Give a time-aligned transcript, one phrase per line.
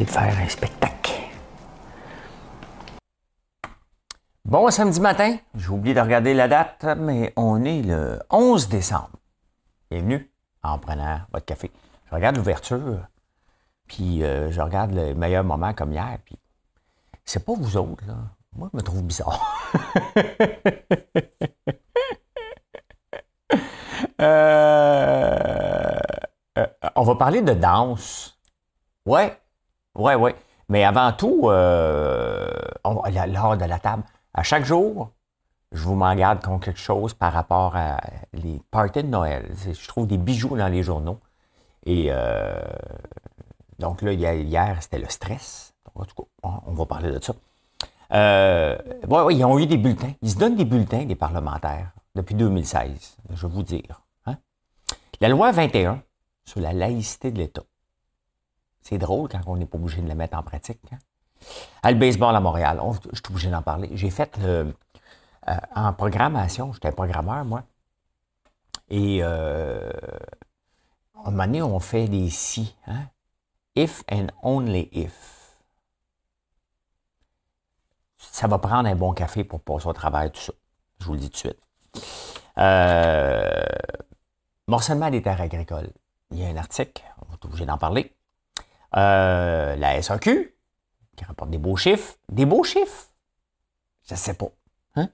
[0.00, 1.12] De faire un spectacle.
[4.44, 9.10] Bon samedi matin, j'ai oublié de regarder la date, mais on est le 11 décembre.
[9.90, 10.30] Bienvenue
[10.62, 11.70] en prenant votre café.
[12.10, 13.06] Je regarde l'ouverture,
[13.86, 16.36] puis euh, je regarde le meilleur moment comme hier, puis
[17.24, 18.16] c'est pas vous autres, là.
[18.56, 19.70] Moi, je me trouve bizarre.
[24.20, 25.98] Euh,
[26.56, 28.38] euh, on va parler de danse.
[29.04, 29.36] Ouais,
[29.96, 30.30] oui, oui.
[30.68, 32.48] Mais avant tout, euh,
[32.84, 34.02] de la table.
[34.32, 35.10] À chaque jour,
[35.72, 37.98] je vous m'en garde comme quelque chose par rapport à
[38.32, 39.50] les parties de Noël.
[39.64, 41.20] Je trouve des bijoux dans les journaux.
[41.86, 42.60] Et euh,
[43.78, 45.74] donc là, hier, c'était le stress.
[45.94, 47.34] En tout cas, on va parler de ça.
[48.12, 48.76] Euh,
[49.08, 50.12] oui, ils ont eu des bulletins.
[50.22, 54.02] Ils se donnent des bulletins, des parlementaires, depuis 2016, je vais vous dire.
[54.26, 54.36] Hein.
[55.20, 56.02] La loi 21
[56.44, 57.62] sur la laïcité de l'État
[58.84, 60.80] c'est drôle quand on n'est pas obligé de le mettre en pratique.
[60.92, 60.98] Hein.
[61.82, 62.80] À le baseball à Montréal,
[63.12, 63.90] je suis obligé d'en parler.
[63.94, 64.74] J'ai fait le,
[65.48, 67.64] euh, en programmation, j'étais programmeur, moi.
[68.88, 69.90] Et euh,
[71.16, 72.76] à un moment donné, on fait des si.
[72.86, 73.06] Hein?
[73.74, 75.56] If and only if.
[78.18, 80.52] Ça va prendre un bon café pour passer au travail, tout ça.
[81.00, 81.60] Je vous le dis tout de suite.
[82.58, 83.64] Euh,
[84.66, 85.90] morcellement des terres agricoles.
[86.30, 88.14] Il y a un article, on être obligé d'en parler.
[88.96, 90.56] Euh, la SAQ,
[91.16, 92.16] qui rapporte des beaux chiffres.
[92.28, 93.08] Des beaux chiffres?
[94.06, 94.50] Je ne sais pas.
[94.94, 95.08] Hein?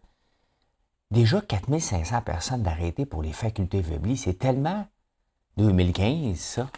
[1.10, 4.86] Déjà 4500 personnes d'arrêtés pour les facultés faiblies, c'est tellement
[5.56, 6.70] 2015, ça.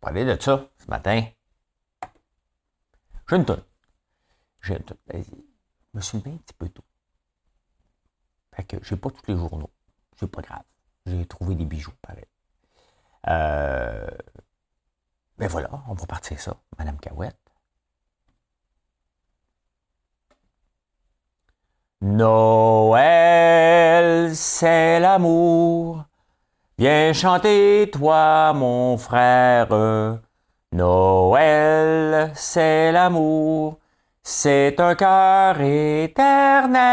[0.00, 1.24] Parler de ça ce matin.
[3.28, 3.64] J'ai une tonne.
[4.62, 4.98] J'ai une tonne.
[5.12, 5.18] Je
[5.94, 6.84] me suis levé un petit peu tôt.
[8.54, 9.70] Fait que j'ai pas tous les journaux.
[10.18, 10.62] C'est pas grave.
[11.06, 12.24] J'ai trouvé des bijoux, pareil.
[13.28, 14.06] Euh,
[15.38, 17.36] ben voilà, on va partir ça, Madame Cahouette.
[22.02, 23.56] Noël,
[24.34, 26.04] c'est l'amour.
[26.78, 29.68] Viens chanter, toi, mon frère.
[30.72, 33.78] Noël, c'est l'amour.
[34.22, 36.84] C'est un cœur éternel.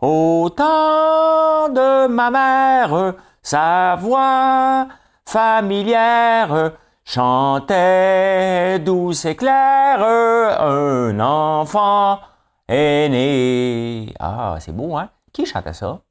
[0.00, 4.88] Au temps de ma mère, sa voix
[5.24, 6.72] familière
[7.08, 12.20] chantait douce et claire, un enfant
[12.68, 14.14] est né.
[14.20, 15.08] Ah, c'est beau, hein?
[15.32, 16.02] Qui chantait ça?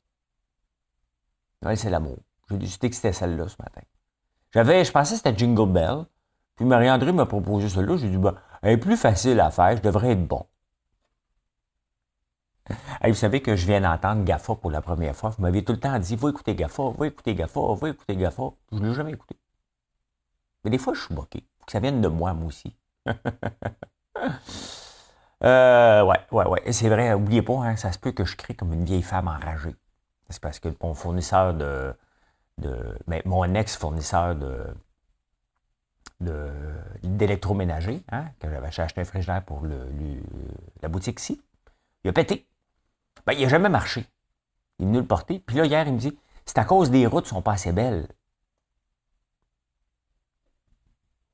[1.76, 2.18] C'est l'amour.
[2.50, 3.82] J'ai décidé que c'était celle-là ce matin.
[4.54, 6.06] J'avais, je pensais que c'était Jingle Bell.
[6.56, 7.98] Puis Marie-André m'a proposé celle-là.
[7.98, 8.34] J'ai dit, ben,
[8.64, 10.48] elle est plus facile à faire, je devrais être bon.
[13.06, 15.30] vous savez que je viens d'entendre GAFA pour la première fois.
[15.30, 18.44] Vous m'aviez tout le temps dit, va écouter GAFA, va écouter GAFA, va écouter GAFA.
[18.72, 19.37] Je ne l'ai jamais écouté.
[20.68, 21.46] Mais des fois, je suis moqué.
[21.60, 22.76] Faut que ça vienne de moi, moi aussi.
[25.46, 26.74] euh, ouais, ouais, ouais.
[26.74, 29.30] C'est vrai, n'oubliez pas, hein, ça se peut que je crie comme une vieille femme
[29.30, 29.74] enragée.
[30.28, 31.96] C'est parce que mon fournisseur de.
[32.58, 32.76] de
[33.08, 34.76] mais mon ex-fournisseur de
[36.20, 39.66] d'électroménager, hein, que j'avais acheté un frigidaire pour
[40.82, 41.42] la boutique ici,
[42.04, 42.46] il a pété.
[43.26, 44.06] Ben, il n'a jamais marché.
[44.80, 45.40] Il est venu le porter.
[45.40, 47.72] Puis là, hier, il me dit, c'est à cause des routes ne sont pas assez
[47.72, 48.10] belles.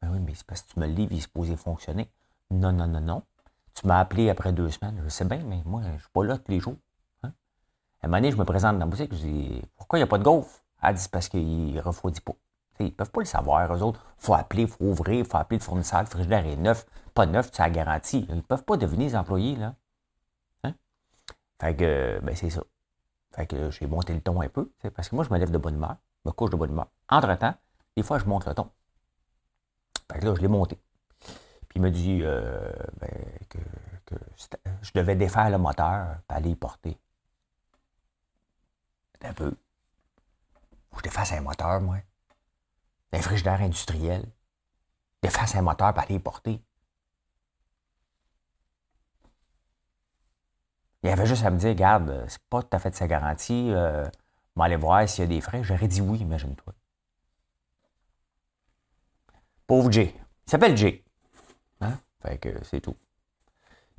[0.03, 2.11] Ben oui, mais c'est parce que tu me le livres, il est supposé fonctionner.
[2.51, 3.23] Non, non, non, non.
[3.73, 4.99] Tu m'as appelé après deux semaines.
[5.01, 6.75] Je sais bien, mais moi, je ne suis pas là tous les jours.
[7.23, 7.31] Hein.
[8.01, 10.03] À un moment donné, je me présente dans la boutique, je dis Pourquoi il n'y
[10.03, 10.61] a pas de gaufre?
[10.81, 12.33] Elle dit parce qu'il ne refroidit pas.
[12.81, 14.05] ils ne peuvent pas le savoir, eux autres.
[14.19, 16.85] Il faut appeler, il faut ouvrir, il faut appeler le fournisseur, le frigidaire est neuf,
[17.13, 18.25] pas neuf, tu as garantie.
[18.27, 19.73] Ils ne peuvent pas devenir les employés, là.
[20.65, 20.73] Hein?
[21.61, 22.63] Fait que, ben, c'est ça.
[23.31, 25.57] Fait que j'ai monté le ton un peu, parce que moi, je me lève de
[25.57, 25.95] bonne humeur,
[26.25, 26.87] je me couche de bonne humeur.
[27.07, 27.53] Entre-temps,
[27.95, 28.69] des fois, je monte le ton.
[30.09, 30.77] Là, je l'ai monté.
[31.67, 33.09] Puis il m'a dit euh, ben,
[33.49, 33.59] que,
[34.81, 36.97] je devais défaire le moteur et aller y porter.
[39.23, 39.55] Un peu.
[40.91, 41.97] Faut que je défasse un moteur, moi.
[43.13, 44.25] Un frigidaire industriel.
[45.21, 46.61] Défasse un moteur pour aller y porter.
[51.03, 53.69] Il avait juste à me dire, regarde, c'est pas tout à fait de sa garantie.
[53.71, 54.05] Euh,
[54.55, 55.63] on va aller voir s'il y a des frais.
[55.63, 56.73] J'aurais dit oui, imagine-toi.
[59.67, 60.13] Pauvre Jay.
[60.45, 61.03] Il s'appelle Jay.
[61.81, 61.97] Hein?
[62.21, 62.95] Fait que c'est tout.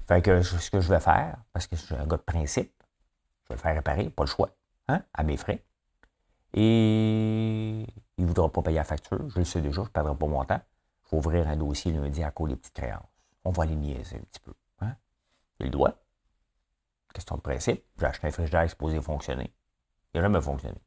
[0.07, 2.73] Fait que ce que je vais faire, parce que je suis un gars de principe,
[3.45, 4.51] je vais le faire réparer, pas le choix,
[4.89, 5.65] hein, à mes frais.
[6.53, 10.15] Et il ne voudra pas payer la facture, je le sais déjà, je ne perdrai
[10.15, 10.61] pas mon temps.
[11.05, 13.07] Il faut ouvrir un dossier lundi à cause des petites créances.
[13.45, 14.53] On va les niaiser un petit peu.
[14.81, 14.95] Hein?
[15.61, 15.99] Il doit.
[17.13, 17.85] Question de principe.
[17.99, 19.55] J'ai acheté un frigidaire supposé fonctionner.
[20.13, 20.79] Il n'a jamais fonctionné.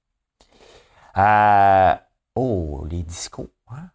[1.17, 1.95] Euh,
[2.35, 3.49] oh, les discos.
[3.69, 3.89] Hein?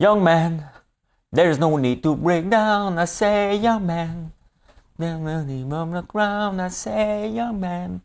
[0.00, 0.64] Young man,
[1.32, 2.98] there's no need to break down.
[2.98, 4.32] I say, young man.
[5.00, 8.00] On the I say, young man.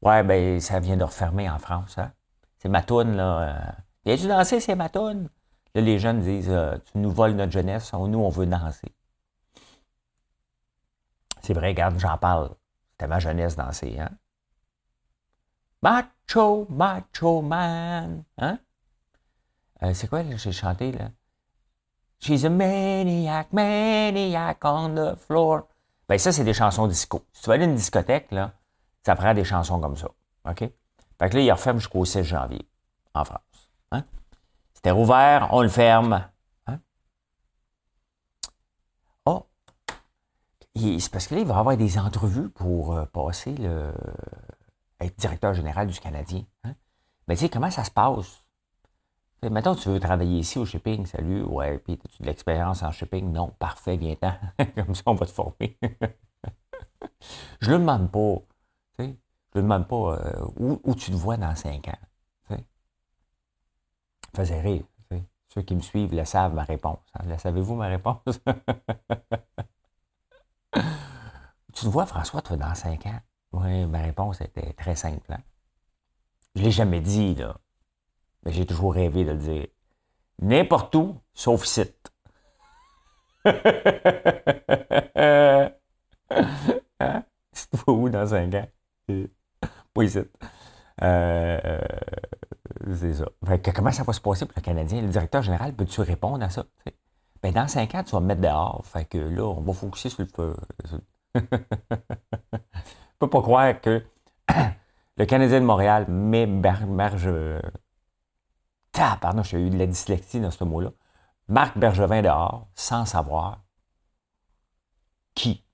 [0.00, 1.96] Ouais, ben, ça vient de refermer en France.
[1.96, 2.10] Hein?
[2.58, 3.38] C'est ma toune, là.
[3.40, 3.72] Euh.
[4.04, 5.28] Viens-tu danser, c'est ma toune?
[5.76, 8.92] Là, les jeunes disent, euh, tu nous voles notre jeunesse, nous, on veut danser.
[11.40, 12.50] C'est vrai, regarde, j'en parle.
[12.90, 14.10] C'était ma jeunesse danser, hein?
[15.82, 18.24] Macho, macho man.
[18.38, 18.58] Hein?
[19.82, 21.10] Euh, c'est quoi, j'ai chanté, là?
[22.20, 25.62] She's a maniac, maniac on the floor.
[26.08, 27.24] Ben, ça, c'est des chansons disco.
[27.32, 28.52] Si tu vas aller à une discothèque, là,
[29.04, 30.08] ça prend des chansons comme ça.
[30.48, 30.58] OK?
[30.58, 32.68] Fait que là, il referme jusqu'au 6 janvier,
[33.14, 33.40] en France.
[33.90, 34.04] Hein?
[34.72, 36.28] C'était rouvert, on le ferme.
[36.68, 36.78] Hein?
[39.26, 39.46] Oh!
[40.76, 43.92] C'est parce que là, il va y avoir des entrevues pour euh, passer le.
[45.00, 46.44] être directeur général du Canadien.
[46.62, 46.74] Hein?
[47.26, 48.41] Mais tu sais, comment ça se passe?
[49.50, 53.32] Mettons, tu veux travailler ici au shipping, salut, ouais, puis as-tu de l'expérience en shipping?
[53.32, 54.34] Non, parfait, viens-t'en.
[54.76, 55.78] Comme ça, on va te former.
[57.60, 58.36] je ne le demande pas.
[58.98, 60.46] Je ne demande pas euh,
[60.84, 61.98] où, tu te vois dans cinq ans.
[62.48, 62.64] Tu sais.
[64.34, 64.84] Faisait rire.
[65.52, 67.00] Ceux qui me suivent le savent ma réponse.
[67.14, 67.24] Hein.
[67.26, 68.22] La savez-vous ma réponse?
[70.72, 70.80] tu
[71.74, 73.20] te vois, François, toi, dans cinq ans?
[73.52, 75.30] Oui, ma réponse était très simple.
[75.30, 75.42] Hein.
[76.54, 77.58] Je ne l'ai jamais dit, là.
[78.44, 79.66] Mais j'ai toujours rêvé de le dire.
[80.40, 82.12] N'importe où, sauf site.
[83.44, 83.52] hein?
[87.52, 88.68] Tu où dans un ans?
[89.94, 90.20] Pas ici.
[91.02, 91.80] Euh,
[92.94, 93.26] c'est ça.
[93.74, 95.02] comment ça va se passer pour le Canadien?
[95.02, 96.64] Le directeur général, peux-tu répondre à ça?
[97.42, 98.82] Ben, dans cinq ans, tu vas me mettre dehors.
[98.84, 100.56] Fait que là, on va focuser sur le feu.
[101.34, 101.40] Je
[103.18, 104.02] peux pas croire que
[105.16, 107.30] le Canadien de Montréal met marge
[108.92, 110.90] pardon, j'ai eu de la dyslexie dans ce mot-là.
[111.48, 113.62] Marc Bergevin dehors, sans savoir
[115.34, 115.64] qui.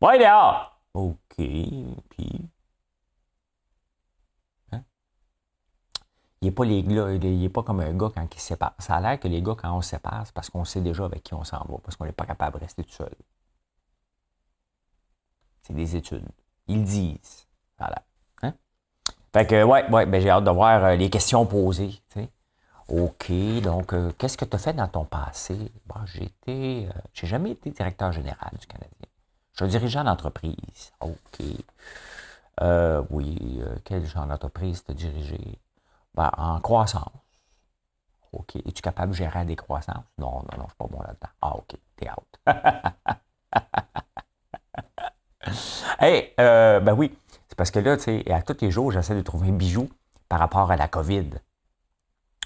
[0.00, 0.80] Ouais, dehors!
[0.94, 2.50] OK, puis?
[4.72, 4.82] Hein?
[6.40, 8.74] Il n'est pas, il est pas comme un gars quand il se sépare.
[8.78, 11.04] Ça a l'air que les gars, quand on se sépare, c'est parce qu'on sait déjà
[11.04, 13.14] avec qui on s'en va, parce qu'on n'est pas capable de rester tout seul.
[15.62, 16.28] C'est des études.
[16.66, 17.46] Ils disent.
[17.78, 18.02] Voilà.
[19.32, 22.00] Fait que, ouais, ouais, ben, j'ai hâte de voir euh, les questions posées.
[22.90, 23.30] OK,
[23.62, 25.70] donc euh, qu'est-ce que tu as fait dans ton passé?
[25.86, 28.90] Bon, j'ai été, euh, j'ai jamais été directeur général du Canadien.
[29.52, 30.90] Je suis dirigeant d'entreprise.
[30.98, 31.40] OK.
[32.62, 35.60] Euh, oui, quel genre d'entreprise tu dirigé?
[36.14, 37.12] Ben, en croissance.
[38.32, 38.56] OK.
[38.56, 40.02] Es-tu capable de gérer des croissances?
[40.18, 41.28] Non, non, non, je suis pas bon là-dedans.
[41.42, 42.26] Ah, OK, t'es out.
[46.00, 47.16] hey, ben oui,
[47.60, 49.86] parce que là, tu sais, à tous les jours, j'essaie de trouver un bijou
[50.30, 51.28] par rapport à la COVID.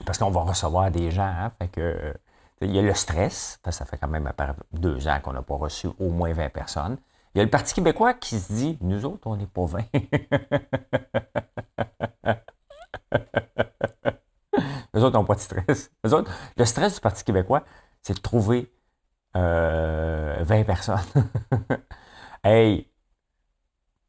[0.05, 1.23] Parce qu'on va recevoir des gens.
[1.23, 2.15] Hein, fait que,
[2.61, 4.29] il y a le stress, ça fait quand même
[4.73, 6.97] deux ans qu'on n'a pas reçu au moins 20 personnes.
[7.33, 9.85] Il y a le Parti québécois qui se dit Nous autres, on n'est pas 20.
[14.95, 15.93] Les autres n'ont pas de stress.
[16.03, 17.63] Les autres, le stress du Parti québécois,
[18.03, 18.75] c'est de trouver
[19.37, 20.99] 20 euh, personnes.
[22.43, 22.91] hey,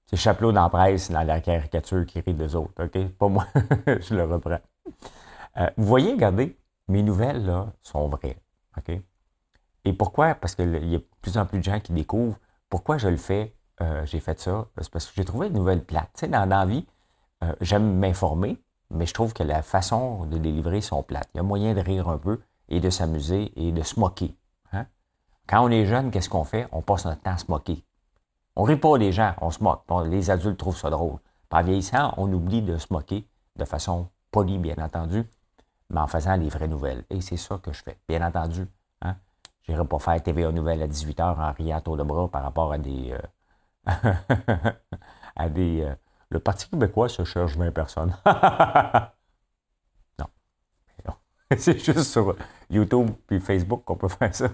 [0.07, 2.83] c'est Chaplot dans la presse, dans la caricature qui rit des autres.
[2.83, 3.07] OK?
[3.09, 3.45] Pas moi.
[3.88, 4.59] Je le reprends.
[5.57, 6.57] Euh, vous voyez, regardez,
[6.88, 8.38] mes nouvelles là, sont vraies.
[8.77, 9.00] OK?
[9.85, 10.35] Et pourquoi?
[10.35, 12.38] Parce qu'il y a de plus en plus de gens qui découvrent
[12.69, 13.55] pourquoi je le fais.
[13.81, 14.67] Euh, j'ai fait ça.
[14.79, 16.09] C'est parce que j'ai trouvé une nouvelle plate.
[16.13, 16.85] Tu sais, dans, la vie,
[17.43, 21.29] euh, j'aime m'informer, mais je trouve que la façon de délivrer sont plates.
[21.33, 24.35] Il y a moyen de rire un peu et de s'amuser et de se moquer.
[24.71, 24.85] Hein?
[25.47, 26.67] Quand on est jeune, qu'est-ce qu'on fait?
[26.71, 27.83] On passe notre temps à se moquer.
[28.55, 29.83] On rit pas les gens, on se moque.
[30.05, 31.19] les adultes trouvent ça drôle.
[31.50, 35.24] Par vieillissant, on oublie de se moquer de façon polie, bien entendu,
[35.89, 37.03] mais en faisant les vraies nouvelles.
[37.09, 37.97] Et c'est ça que je fais.
[38.07, 38.67] Bien entendu,
[39.01, 39.15] hein,
[39.63, 42.71] je n'irai pas faire TVA Nouvelles à 18h en riant tour de bras par rapport
[42.74, 43.13] à des...
[43.13, 43.19] Euh,
[45.35, 45.95] à des euh,
[46.29, 48.15] le Parti québécois se cherche 20 personnes.
[50.19, 50.25] non.
[51.57, 52.35] C'est juste sur
[52.69, 54.50] YouTube puis Facebook qu'on peut faire ça.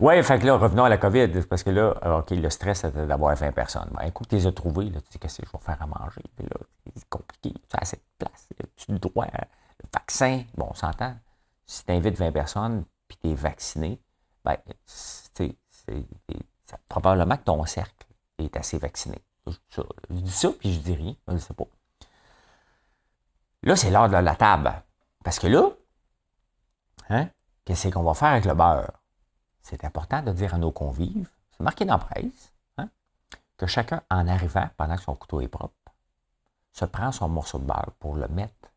[0.00, 3.06] Oui, fait que là, revenons à la COVID, parce que là, OK, le stress, c'était
[3.06, 3.90] d'avoir 20 personnes.
[3.92, 5.86] Ben, écoute, tu les as trouvés, là, tu sais, qu'est-ce que je vais faire à
[5.86, 6.22] manger?
[6.94, 11.14] c'est compliqué, tu as assez de place, tu dois, le vaccin, bon, on s'entend,
[11.66, 14.00] si tu invites 20 personnes puis tu es vacciné,
[14.44, 15.56] ben, c'est,
[16.88, 18.06] probablement que ton cercle
[18.38, 19.18] est assez vacciné.
[19.46, 21.64] Je, dis ça, puis je dis rien, je ne sais pas.
[23.62, 24.82] Là, c'est l'heure de la table.
[25.24, 25.70] Parce que là,
[27.08, 27.28] hein,
[27.64, 28.97] qu'est-ce qu'on va faire avec le beurre?
[29.68, 32.88] C'est important de dire à nos convives, c'est marqué dans la presse, hein,
[33.58, 35.74] que chacun, en arrivant, pendant que son couteau est propre,
[36.72, 38.72] se prend son morceau de beurre pour le mettre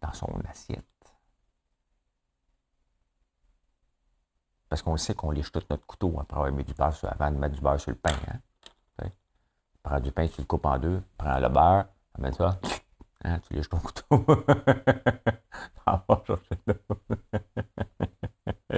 [0.00, 0.84] dans son assiette.
[4.68, 7.38] Parce qu'on sait qu'on lèche tout notre couteau après avoir mis du beurre avant de
[7.38, 8.14] mettre du beurre sur le pain.
[8.28, 9.08] Hein?
[9.82, 11.86] Prends du pain, tu le coupes en deux, prends le beurre,
[12.18, 12.60] mets ça,
[13.24, 14.24] hein, tu lèches ton couteau.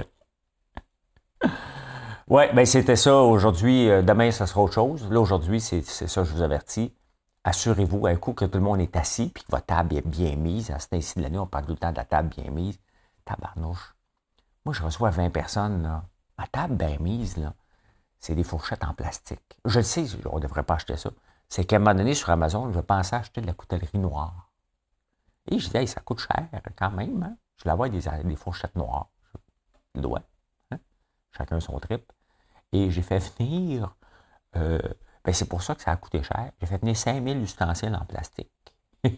[2.31, 3.89] oui, ben c'était ça aujourd'hui.
[3.89, 5.11] Euh, demain, ça sera autre chose.
[5.11, 6.95] Là, aujourd'hui, c'est ça, je vous avertis.
[7.43, 10.37] Assurez-vous, un coup, que tout le monde est assis puis que votre table est bien
[10.37, 10.71] mise.
[10.71, 12.79] À ce temps-ci de l'année, on parle tout le temps de la table bien mise.
[13.25, 13.95] Tabarnouche.
[14.63, 16.01] Moi, je reçois 20 personnes.
[16.37, 17.53] Ma table bien mise, là,
[18.17, 19.57] c'est des fourchettes en plastique.
[19.65, 21.11] Je le sais, on ne devrait pas acheter ça.
[21.49, 24.53] C'est qu'à un moment donné, sur Amazon, je pensais acheter de la coutellerie noire.
[25.49, 26.47] Et je disais, ça coûte cher
[26.77, 27.23] quand même.
[27.23, 27.35] Hein?
[27.57, 29.09] Je la vois des, des fourchettes noires.
[29.95, 30.21] Je dois.
[30.71, 30.77] Hein?
[31.33, 32.09] Chacun son trip.
[32.73, 33.95] Et j'ai fait venir.
[34.55, 34.79] Euh,
[35.23, 36.51] ben c'est pour ça que ça a coûté cher.
[36.59, 38.49] J'ai fait venir 5000 ustensiles en plastique.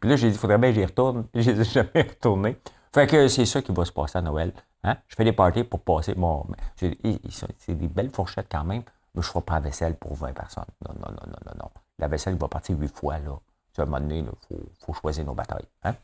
[0.00, 1.26] Puis là, j'ai dit, il faudrait bien que j'y retourne.
[1.34, 2.56] Je les ai jamais retournés.
[2.92, 4.52] Fait que c'est ça qui va se passer à Noël.
[4.84, 4.96] Hein?
[5.08, 6.14] Je fais des parties pour passer.
[6.14, 8.82] Bon, c'est des belles fourchettes quand même,
[9.14, 10.64] mais je ne ferai pas la vaisselle pour 20 personnes.
[10.86, 11.70] Non, non, non, non, non, non.
[11.98, 13.18] La vaisselle va partir 8 fois.
[13.18, 13.38] Là.
[13.76, 15.68] À un moment donné, il faut, choisir nos batailles.
[15.84, 15.94] Hein?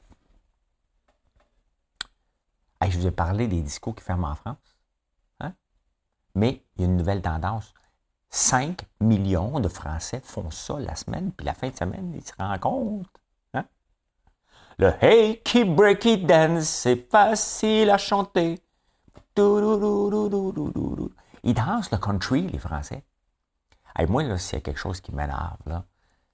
[2.91, 4.77] Je vous ai parlé des discours qui ferment en France.
[5.41, 5.53] Hein?
[6.35, 7.75] Mais il y a une nouvelle tendance.
[8.31, 12.33] 5 millions de Français font ça la semaine, puis la fin de semaine, ils se
[12.37, 13.09] rendent compte
[14.79, 18.61] le Hey Keep Breaky Dance, c'est facile à chanter.
[21.45, 23.05] Ils dansent le country, les Français.
[24.09, 25.83] Moi, là, s'il y a quelque chose qui m'énerve,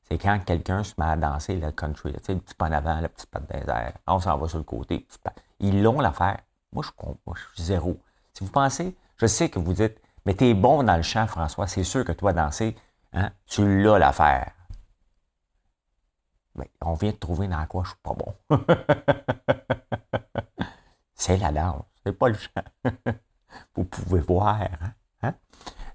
[0.08, 2.72] c'est quand quelqu'un se met à danser le country, tu sais, le petit pas en
[2.72, 5.06] avant, le petit pas de désert, on s'en va sur le côté.
[5.60, 6.38] Ils l'ont l'affaire.
[6.72, 6.90] Moi, je,
[7.26, 8.00] moi, je suis zéro.
[8.32, 11.66] Si vous pensez, je sais que vous dites, mais t'es bon dans le chant, François,
[11.66, 12.76] c'est sûr que toi, danser,
[13.12, 14.52] hein, tu l'as l'affaire.
[16.54, 18.34] Mais on vient de trouver dans quoi je suis pas bon.
[21.14, 22.64] c'est la danse, c'est pas le chant.
[23.74, 24.60] Vous pouvez voir.
[24.60, 24.92] Hein?
[25.22, 25.34] hein?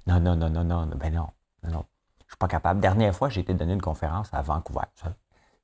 [0.08, 1.30] Non, non, non, non, non, ben non,
[1.64, 1.86] non.
[2.26, 2.80] Je suis pas capable.
[2.80, 4.86] Dernière fois, j'ai été donner une conférence à Vancouver.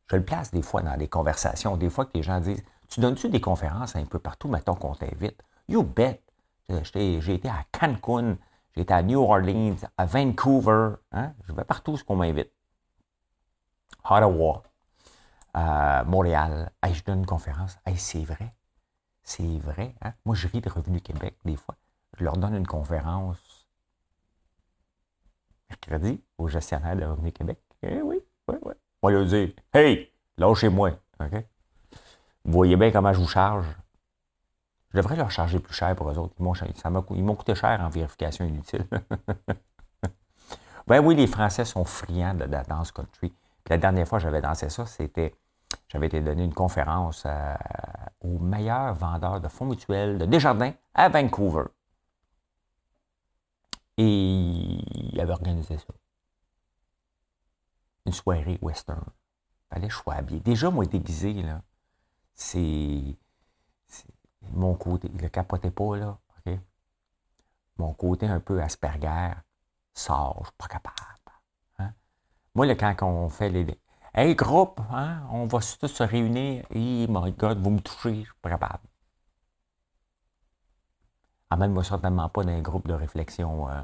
[0.08, 1.78] Je le place des fois dans des conversations.
[1.78, 4.94] Des fois que les gens disent Tu donnes-tu des conférences un peu partout, mettons qu'on
[4.94, 5.42] t'invite?
[5.70, 6.22] You bet.
[6.68, 8.38] J'ai été à Cancun,
[8.76, 10.96] j'ai été à New Orleans, à Vancouver.
[11.14, 11.34] Hein?
[11.48, 12.52] Je vais partout ce qu'on m'invite.
[14.04, 14.64] Ottawa
[15.54, 16.70] à Montréal.
[16.84, 17.78] je donne une conférence.
[17.96, 18.54] c'est vrai.
[19.24, 19.96] C'est vrai.
[20.02, 20.14] Hein?
[20.26, 21.78] Moi, je ris de Revenu Québec des fois.
[22.18, 23.66] Je leur donne une conférence
[25.70, 27.58] mercredi au gestionnaire de Revenu Québec.
[27.84, 28.20] Eh oui,
[28.50, 28.74] oui, oui.
[29.02, 30.92] Moi, leur dire Hey, lâchez-moi.
[31.22, 31.46] OK?
[32.46, 33.68] Vous voyez bien comment je vous charge.
[34.90, 36.34] Je devrais leur charger plus cher pour eux autres.
[36.40, 38.86] Ils m'ont coûté cher en vérification inutile.
[40.88, 43.34] ben oui, les Français sont friands de la danse country.
[43.70, 45.34] La dernière fois que j'avais dansé ça, c'était
[45.88, 47.26] j'avais été donné une conférence
[48.22, 51.66] au meilleur vendeur de fonds mutuels de Desjardins à Vancouver.
[53.98, 54.82] Et
[55.14, 55.94] il avait organisé ça.
[58.06, 59.06] Une soirée western.
[59.70, 60.40] Fallait habillé.
[60.40, 61.62] Déjà, moi, déguisé, là,
[62.34, 63.18] c'est,
[64.52, 65.10] mon côté.
[65.14, 66.18] Il ne capotait pas, là.
[67.78, 69.32] Mon côté un peu Asperger
[69.94, 70.36] sort.
[70.36, 70.98] Je ne suis pas capable.
[71.80, 71.94] Hein?
[72.54, 73.66] Moi, quand on fait les,
[74.14, 76.66] Hey, groupe, hein, on va tous se réunir.
[76.70, 78.84] Hey, my God, vous me touchez, je suis pas capable.
[81.50, 83.70] Amène-moi certainement pas dans un groupe de réflexion.
[83.70, 83.82] Euh.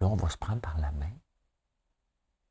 [0.00, 1.10] là, on va se prendre par la main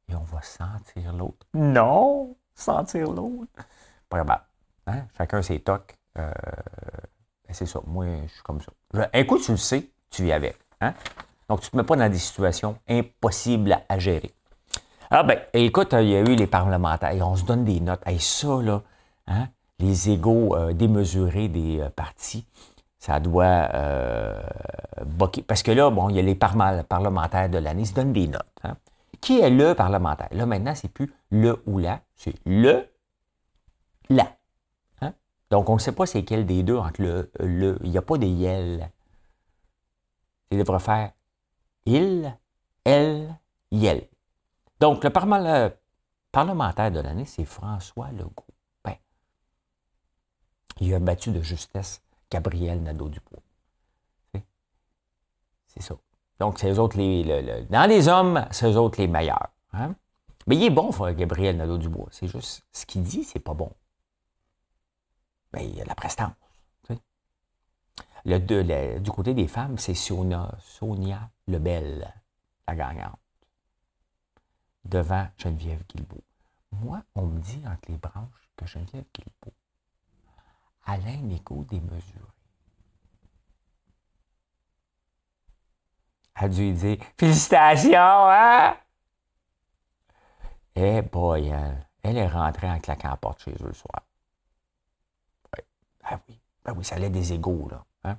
[0.09, 1.47] et on va sentir l'autre.
[1.53, 3.65] Non, sentir l'autre.
[4.09, 4.48] Pas capable.
[4.89, 5.05] Hein?
[5.17, 5.95] Chacun ses tocs.
[6.17, 6.31] Euh,
[7.47, 7.79] ben, c'est ça.
[7.85, 9.09] Moi, je suis comme ça.
[9.13, 10.57] écoute, tu le sais, tu vis avec.
[10.81, 10.93] Hein?
[11.47, 14.33] Donc, tu ne te mets pas dans des situations impossibles à gérer.
[15.11, 18.01] Ah ben, écoute, il y a eu les parlementaires, on se donne des notes.
[18.07, 18.83] Et ça, là,
[19.25, 19.47] hein,
[19.79, 22.45] les égaux euh, démesurés des euh, partis,
[22.99, 24.39] ça doit euh,
[25.47, 28.27] Parce que là, bon, il y a les parlementaires de l'année, ils se donnent des
[28.27, 28.45] notes.
[29.19, 30.29] Qui est le parlementaire?
[30.31, 32.85] Là, maintenant, c'est plus le ou la, c'est le,
[34.09, 34.27] la.
[35.51, 37.77] Donc, on ne sait pas c'est quel des deux entre le, le.
[37.83, 38.91] Il n'y a pas de yel.
[40.51, 41.11] Il devrait faire
[41.85, 42.37] il,
[42.83, 43.35] elle,
[43.71, 44.07] yel.
[44.79, 48.45] Donc, le, parlementaire de l'année, c'est François Legault.
[48.83, 48.95] Ben,
[50.79, 53.41] il a battu de justesse Gabriel Nadeau-Dubois.
[55.67, 55.95] C'est ça.
[56.39, 57.23] Donc, c'est eux autres les.
[57.69, 59.49] dans les hommes, c'est eux autres les meilleurs.
[59.73, 59.95] Hein?
[60.47, 62.07] Mais il est bon, Gabriel Nadeau-Dubois.
[62.11, 63.71] C'est juste, ce qu'il dit, c'est pas bon.
[65.53, 66.33] Mais il y a la prestance.
[68.25, 72.13] Le, du côté des femmes, c'est Sonia, Sonia Lebel,
[72.67, 73.19] la gagnante.
[74.83, 76.23] Devant Geneviève Guilbeault.
[76.71, 79.53] Moi, on me dit entre les branches que Geneviève Guilbeault,
[80.85, 82.03] Alain Nico démesuré.
[86.35, 88.77] A dû dire Félicitations, hein?
[90.75, 91.51] Eh boy,
[92.03, 94.08] elle, est rentrée en claquant la porte chez eux le soir.
[96.03, 96.39] Ah oui.
[96.63, 97.85] Ben oui, ça allait des égaux, là.
[98.03, 98.17] Hein?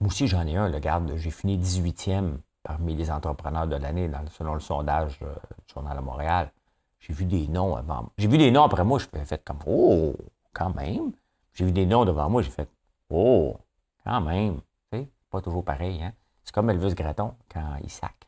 [0.00, 1.14] moi aussi, j'en ai un, le garde.
[1.16, 5.34] J'ai fini 18e parmi les entrepreneurs de l'année selon le sondage euh,
[5.66, 6.50] du Journal de Montréal.
[6.98, 8.10] J'ai vu des noms avant.
[8.16, 10.14] J'ai vu des noms après moi, je fait comme Oh,
[10.52, 11.12] quand même.
[11.52, 12.68] J'ai vu des noms devant moi, j'ai fait
[13.10, 13.56] Oh,
[14.04, 14.60] quand même.
[14.90, 16.02] C'est pas toujours pareil.
[16.02, 16.12] Hein?
[16.42, 18.26] C'est comme Elvis Graton quand il sacre.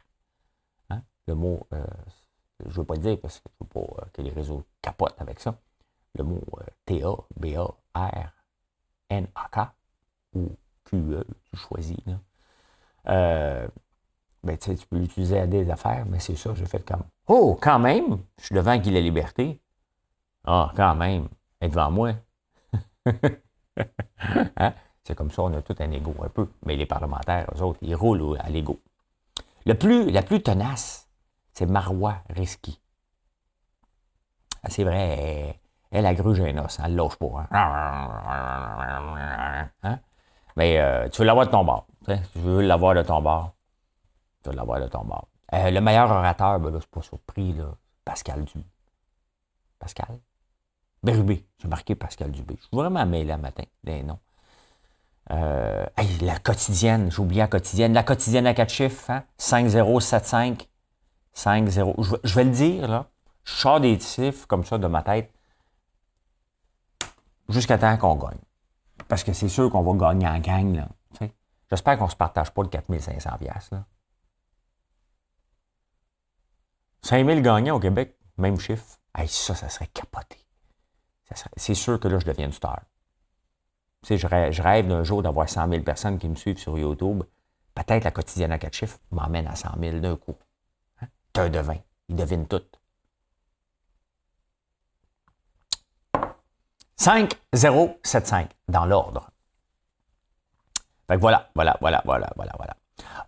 [0.91, 1.03] Hein?
[1.27, 1.87] Le mot, euh,
[2.61, 4.65] je ne veux pas le dire parce que je veux pas euh, que les réseaux
[4.83, 5.59] capotent avec ça.
[6.17, 6.41] Le mot
[6.87, 8.33] T-A, B-A-R,
[9.11, 9.59] N-A-K
[10.35, 10.51] ou
[10.85, 11.97] Q-E, tu choisis.
[13.09, 13.69] Euh,
[14.43, 17.79] ben, tu peux l'utiliser à des affaires, mais c'est ça, j'ai fait comme Oh, quand
[17.79, 19.61] même, je suis devant Guy la Liberté.
[20.45, 21.29] Ah, quand même,
[21.61, 22.13] être devant moi.
[24.57, 24.73] Hein?
[25.05, 26.49] C'est comme ça, on a tout un ego un peu.
[26.65, 28.81] Mais les parlementaires, eux autres, ils roulent à l'ego.
[29.67, 31.09] Le plus, la plus tenace,
[31.53, 32.81] c'est Marois Risky.
[34.63, 37.47] Ah, c'est vrai, elle, a gruge un os, elle lâche pas.
[37.51, 37.61] Hein?
[39.83, 39.99] hein?
[40.57, 41.87] Mais euh, tu veux l'avoir de ton bord.
[42.07, 43.57] Tu veux l'avoir de ton bord
[44.51, 45.29] de l'avoir de ton bord.
[45.55, 47.75] Euh, le meilleur orateur, ben là, je suis pas surpris, là,
[48.05, 48.65] Pascal Dubé.
[49.79, 50.19] Pascal?
[51.03, 51.47] Bérubé.
[51.59, 52.57] J'ai marqué Pascal Dubé.
[52.59, 54.19] Je suis vraiment mêlé le matin, les noms.
[55.31, 55.85] Euh,
[56.23, 57.93] la quotidienne, j'ai oublié la quotidienne.
[57.93, 59.25] La quotidienne à quatre chiffres, hein?
[59.39, 60.57] 5075.
[61.33, 61.95] 50.
[61.99, 63.07] Je, je vais le dire, là.
[63.45, 65.33] Je sors des chiffres comme ça de ma tête
[67.49, 68.39] jusqu'à temps qu'on gagne.
[69.09, 70.89] Parce que c'est sûr qu'on va gagner en gang, là.
[71.69, 73.31] J'espère qu'on ne se partage pas le 4500
[73.73, 73.85] là.
[77.03, 78.99] 5000 gagnants au Québec, même chiffre.
[79.27, 80.39] Ça, ça serait capoté.
[81.57, 82.83] C'est sûr que là, je deviens une star.
[84.03, 84.27] Tu je
[84.63, 87.25] rêve, d'un jour d'avoir 100 000 personnes qui me suivent sur YouTube.
[87.75, 90.37] Peut-être la quotidienne à quatre chiffres m'emmène à 100 000 d'un coup.
[91.01, 91.09] Hein?
[91.33, 91.79] T'es un devin.
[92.09, 92.63] Ils devinent tout.
[96.97, 99.31] 5, 0, 7, 5, dans l'ordre.
[101.09, 102.77] Fait que voilà, voilà, voilà, voilà, voilà, voilà.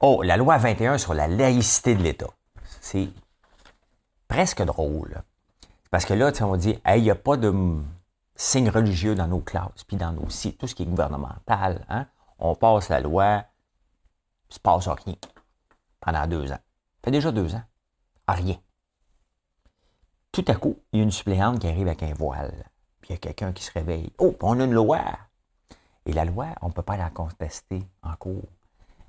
[0.01, 2.31] Oh, la loi 21 sur la laïcité de l'État.
[2.81, 3.09] C'est
[4.27, 5.23] presque drôle.
[5.91, 7.53] Parce que là, on dit, il n'y a pas de
[8.35, 11.85] signes religieux dans nos classes, puis dans nos sites, tout ce qui est gouvernemental.
[11.89, 12.07] Hein?
[12.39, 13.45] On passe la loi,
[14.51, 15.17] il se passe rien
[16.01, 16.57] pendant deux ans.
[16.57, 17.63] Ça fait déjà deux ans.
[18.29, 18.57] rien.
[20.33, 22.71] Tout à coup, il y a une suppléante qui arrive avec un voile.
[23.09, 24.13] Puis il y a quelqu'un qui se réveille.
[24.19, 25.01] Oh, on a une loi.
[26.05, 28.45] Et la loi, on ne peut pas la contester en cours.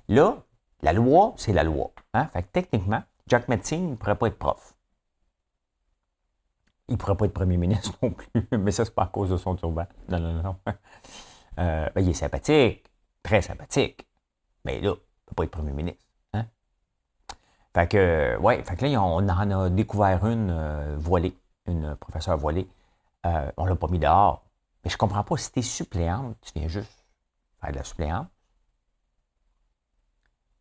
[0.08, 0.38] Là,
[0.80, 1.90] la loi, c'est la loi.
[2.14, 2.26] Hein?
[2.28, 4.74] Fait que techniquement, Jack Metzing ne pourrait pas être prof.
[6.88, 9.28] Il ne pourrait pas être premier ministre non plus, mais ça, c'est pas à cause
[9.28, 9.86] de son turban.
[10.08, 10.56] Non, non, non.
[11.58, 12.90] Euh, ben, il est sympathique,
[13.22, 14.08] très sympathique,
[14.64, 16.06] mais là, il ne peut pas être premier ministre.
[16.32, 16.46] Hein?
[17.74, 21.36] Fait que, ouais, fait que là, on en a découvert une euh, voilée,
[21.66, 22.66] une professeure voilée.
[23.26, 24.44] Euh, on ne l'a pas mis dehors.
[24.84, 27.04] Mais je ne comprends pas, si tu es suppléante, tu viens juste
[27.60, 28.26] faire de la suppléance.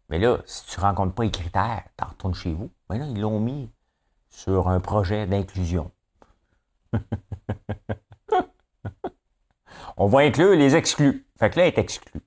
[0.10, 2.72] Mais là, si tu ne rencontres pas les critères, tu retournes chez vous.
[2.89, 3.72] Mais là, ils l'ont mis
[4.30, 5.91] sur un projet d'inclusion.
[9.98, 11.28] on va inclure les exclus.
[11.38, 12.22] Fait que là, elle est exclue.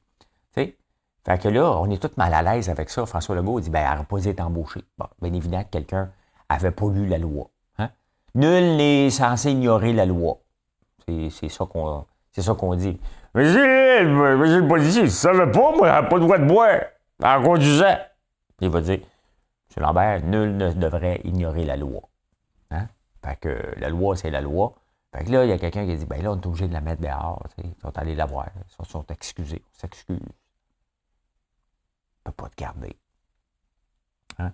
[1.24, 3.06] Fait que là, on est tous mal à l'aise avec ça.
[3.06, 4.82] François Legault dit, ben, elle n'a pas été embauchée.
[4.98, 6.12] Bon, bien évidemment que quelqu'un
[6.50, 7.51] n'avait pas lu la loi.
[8.34, 8.40] Hein.
[8.40, 10.38] Nul n'est censé ignorer la loi.
[11.06, 13.00] C'est ça qu'on ça dit.
[13.34, 16.80] Monsieur le policier, ne savais pas, moi, pas le droit de boire
[17.22, 17.96] en conduisant.
[18.60, 19.00] Il va dire,
[19.76, 19.82] M.
[19.82, 22.02] Lambert, nul ne devrait ignorer la loi.
[23.24, 24.74] Fait que la loi, c'est la loi.
[25.14, 26.66] Fait que là, il y a quelqu'un qui a dit, ben là, on est obligé
[26.66, 27.46] de la mettre dehors.
[27.62, 28.48] Ils sont allés la voir.
[28.80, 29.62] Ils sont, excusés.
[29.64, 30.18] On s'excuse.
[32.24, 32.96] On peut pas te garder.
[34.38, 34.52] Hein?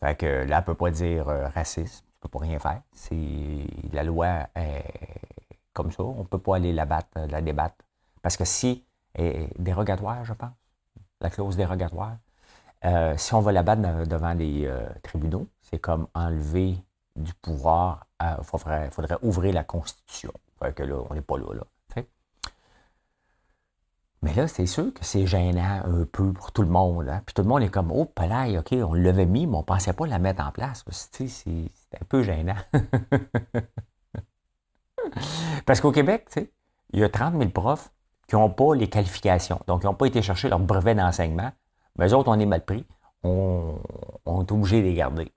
[0.00, 2.04] Fait que là, elle ne peut pas dire euh, racisme.
[2.22, 2.82] Ne peux pas rien faire.
[2.92, 4.84] C'est, la loi est
[5.72, 6.02] comme ça.
[6.02, 7.84] On ne peut pas aller la, battre, la débattre.
[8.22, 8.84] Parce que si,
[9.58, 10.52] dérogatoire, je pense,
[11.20, 12.16] la clause dérogatoire,
[12.84, 16.78] euh, si on va la battre devant les euh, tribunaux, c'est comme enlever
[17.16, 18.06] du pouvoir.
[18.20, 18.90] Il faudrait,
[19.22, 20.32] ouvrir la Constitution.
[20.58, 21.54] Fait que là, on n'est pas là.
[21.54, 21.64] là
[24.22, 27.08] mais là, c'est sûr que c'est gênant un peu pour tout le monde.
[27.08, 27.22] Hein.
[27.24, 29.64] Puis tout le monde est comme, oh, palais, OK, on l'avait mis, mais on ne
[29.64, 30.84] pensait pas la mettre en place.
[32.00, 32.56] Un peu gênant.
[35.66, 36.28] Parce qu'au Québec,
[36.92, 37.90] il y a 30 000 profs
[38.28, 39.60] qui n'ont pas les qualifications.
[39.66, 41.50] Donc, ils n'ont pas été chercher leur brevet d'enseignement.
[41.96, 42.86] Mais eux autres, on est mal pris.
[43.22, 43.78] On,
[44.26, 45.32] est obligé de les garder.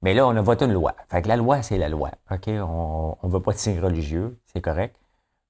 [0.00, 0.94] Mais là, on a voté une loi.
[1.08, 2.10] Fait que la loi, c'est la loi.
[2.30, 2.48] OK?
[2.48, 4.96] On ne veut pas de signes religieux, c'est correct.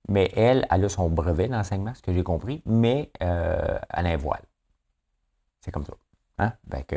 [0.09, 4.11] Mais elle, elle a son brevet d'enseignement, ce que j'ai compris, mais euh, elle a
[4.11, 4.43] un voile.
[5.61, 5.95] C'est comme ça.
[6.39, 6.53] Hein?
[6.89, 6.97] que.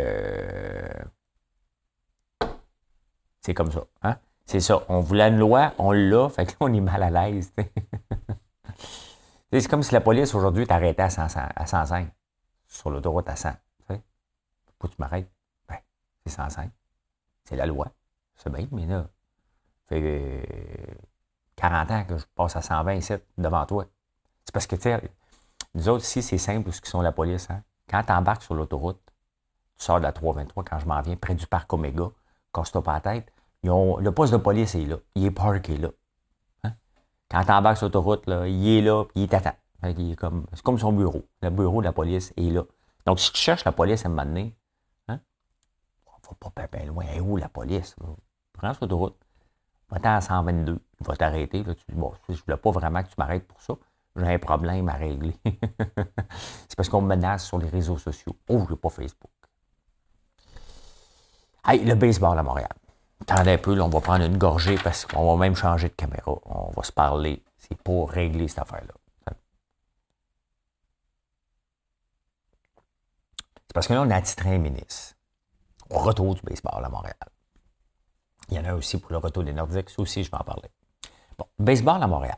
[3.45, 3.85] C'est comme ça.
[4.01, 4.17] Hein?
[4.47, 4.81] C'est ça.
[4.89, 7.53] On voulait une loi, on l'a, fait que là, on est mal à l'aise.
[9.51, 12.09] c'est comme si la police aujourd'hui t'arrêtait à, 105
[12.67, 13.51] sur l'autoroute à 100.
[14.65, 15.31] Pourquoi tu m'arrêtes?
[15.69, 15.77] Ben,
[16.25, 16.71] c'est 105.
[17.43, 17.87] C'est la loi.
[18.35, 19.07] C'est bien, mais là.
[19.87, 20.41] Fait que
[21.55, 23.85] 40 ans que je passe à 127 devant toi.
[24.43, 25.01] C'est parce que, tu sais,
[25.75, 27.47] nous autres ici, c'est simple, ce qui sont la police.
[27.51, 27.61] Hein?
[27.87, 28.99] Quand tu embarques sur l'autoroute,
[29.77, 32.09] tu sors de la 323 quand je m'en viens, près du parc Omega,
[32.51, 33.31] casse-toi pas la tête,
[33.65, 34.97] le poste de police est là.
[35.15, 35.89] Il est parké là.
[36.63, 36.73] Hein?
[37.29, 39.55] Quand tu embarques sur l'autoroute, il est là, il t'attend.
[39.83, 40.15] C'est
[40.63, 41.23] comme, son bureau.
[41.41, 42.63] Le bureau de la police est là.
[43.05, 44.55] Donc, si tu cherches la police à un moment donné,
[45.07, 45.19] hein,
[46.41, 47.05] va pas bien loin.
[47.05, 47.95] est où la police?
[48.53, 49.15] Prends sur l'autoroute.
[49.89, 51.63] Va-t'en à 122 il va t'arrêter.
[51.63, 53.73] Tu dis, bon, je ne voulais pas vraiment que tu m'arrêtes pour ça.
[54.15, 55.35] J'ai un problème à régler.
[55.45, 58.35] c'est parce qu'on me menace sur les réseaux sociaux.
[58.49, 59.31] Oh, je n'ai pas Facebook.
[61.67, 62.69] Hey, le baseball à Montréal.
[63.21, 66.33] Attendez un peu, on va prendre une gorgée parce qu'on va même changer de caméra.
[66.45, 67.43] On va se parler.
[67.57, 68.93] C'est pour régler cette affaire-là.
[73.67, 75.15] C'est parce que là, on a titré un ministre
[75.89, 77.15] au retour du baseball à Montréal.
[78.49, 79.89] Il y en a aussi pour le retour des Nordiques.
[79.89, 80.69] Ça aussi, je vais en parler.
[81.37, 82.37] Bon, baseball à Montréal.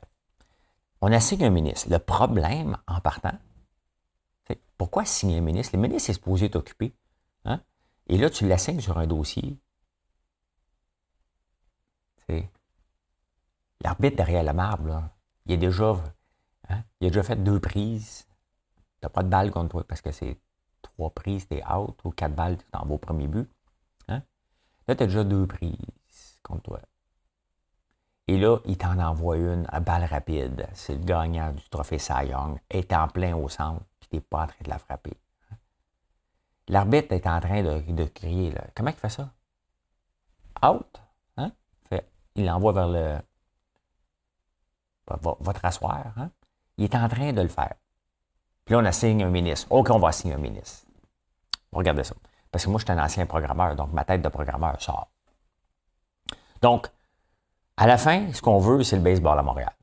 [1.02, 1.90] On assigne un ministre.
[1.90, 3.38] Le problème, en partant,
[4.48, 5.76] c'est pourquoi signer un ministre?
[5.76, 6.96] Le ministre est supposé t'occuper.
[7.46, 7.62] Hein?
[8.08, 9.60] Et là, tu l'assignes sur un dossier.
[13.82, 15.04] L'arbitre derrière la marbre,
[15.46, 15.96] il, est déjà,
[16.70, 16.84] hein?
[17.00, 18.28] il a déjà fait deux prises.
[19.00, 20.38] Tu n'as pas de balle contre toi parce que c'est
[20.82, 23.50] trois prises, t'es out, ou quatre balles, tu t'en vas au premier but.
[24.08, 24.24] Hein?
[24.88, 26.82] Là, tu as déjà deux prises contre toi.
[28.28, 30.68] Et là, il t'en envoie une à balle rapide.
[30.74, 32.60] C'est le gagnant du trophée Cy Young.
[32.70, 35.18] est en plein au centre, puis tu n'es pas en train de la frapper.
[36.68, 38.54] L'arbitre est en train de, crier.
[38.76, 39.32] Comment il fait ça?
[40.66, 41.02] Out?
[42.38, 43.18] Il l'envoie vers le.
[45.22, 46.14] votre asseoir.
[46.18, 46.30] Hein?
[46.78, 47.74] Il est en train de le faire.
[48.64, 49.68] Puis là, on assigne un ministre.
[49.72, 50.86] OK, on va assigner un ministre.
[51.72, 52.16] Regardez ça.
[52.52, 55.10] Parce que moi, je suis un ancien programmeur, donc ma tête de programmeur sort.
[56.62, 56.88] Donc,
[57.76, 59.74] à la fin, ce qu'on veut, c'est le baseball à Montréal.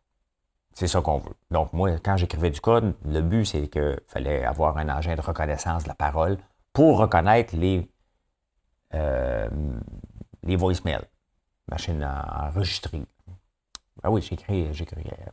[0.72, 1.36] C'est ça qu'on veut.
[1.50, 5.20] Donc, moi, quand j'écrivais du code, le but, c'est qu'il fallait avoir un engin de
[5.20, 6.38] reconnaissance de la parole
[6.72, 7.88] pour reconnaître les,
[8.92, 9.48] euh,
[10.42, 11.06] les voicemails,
[11.68, 13.02] machine enregistrée.
[14.02, 14.68] Ah oui, j'ai écrit,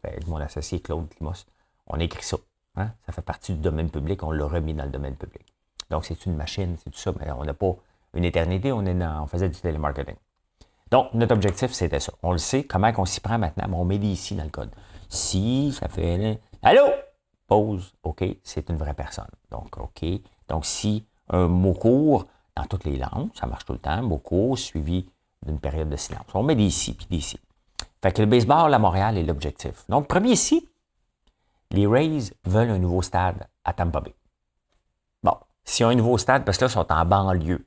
[0.03, 1.45] avec mon associé Claude Climos.
[1.87, 2.37] On écrit ça.
[2.75, 2.91] Hein.
[3.05, 5.45] Ça fait partie du domaine public, on l'a remis dans le domaine public.
[5.89, 7.75] Donc, c'est une machine, c'est tout ça, mais on n'a pas
[8.13, 10.15] une éternité, on, est on faisait du télémarketing.
[10.89, 12.13] Donc, notre objectif, c'était ça.
[12.21, 14.71] On le sait, comment on s'y prend maintenant, mais on met ici dans le code.
[15.09, 16.39] Si, ça fait...
[16.61, 16.83] Allô?
[17.47, 17.93] Pause.
[18.03, 19.27] OK, c'est une vraie personne.
[19.49, 20.05] Donc, OK.
[20.47, 24.17] Donc, si un mot court, dans toutes les langues, ça marche tout le temps, mot
[24.17, 25.09] court suivi
[25.45, 26.25] d'une période de silence.
[26.33, 27.39] On met des ici, puis des ici.
[28.01, 29.85] Fait que le baseball à Montréal est l'objectif.
[29.89, 30.67] Donc, premier ici,
[31.71, 34.15] les Rays veulent un nouveau stade à Tampa Bay.
[35.23, 37.65] Bon, s'ils ont un nouveau stade, parce que là, ils sont en banlieue,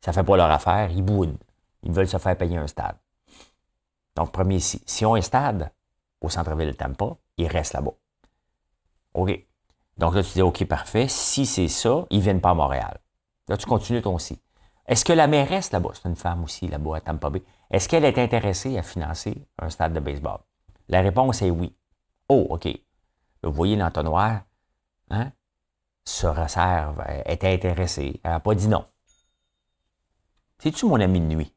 [0.00, 1.38] ça ne fait pas leur affaire, ils boudent.
[1.82, 2.96] Ils veulent se faire payer un stade.
[4.14, 5.70] Donc, premier, si, si on un stade
[6.20, 7.94] au centre-ville de Tampa, ils restent là-bas.
[9.14, 9.46] OK.
[9.98, 11.08] Donc là, tu dis, OK, parfait.
[11.08, 12.98] Si c'est ça, ils ne viennent pas à Montréal.
[13.48, 14.38] Là, tu continues ton si.
[14.88, 18.04] Est-ce que la mairesse là-bas, c'est une femme aussi là-bas à Tampa Bay, est-ce qu'elle
[18.04, 20.38] est intéressée à financer un stade de baseball?
[20.88, 21.76] La réponse est oui.
[22.28, 22.68] Oh, OK.
[23.42, 24.42] Vous voyez l'entonnoir,
[25.10, 25.32] hein?
[26.04, 26.94] Se resserre,
[27.26, 28.20] est intéressée.
[28.22, 28.84] Elle n'a pas dit non.
[30.58, 31.52] C'est-tu mon ami de nuit?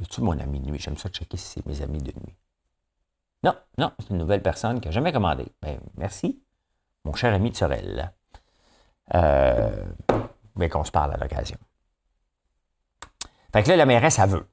[0.00, 0.78] Es-tu mon ami de nuit?
[0.80, 2.36] J'aime ça checker si c'est mes amis de nuit.
[3.44, 5.46] Non, non, c'est une nouvelle personne qui n'a jamais commandé.
[5.62, 6.41] Ben, merci,
[7.04, 8.12] mon cher ami Sorel.
[9.14, 9.84] Euh,
[10.56, 11.58] mais qu'on se parle à l'occasion.
[13.52, 14.46] Fait que là, la mairesse, elle veut.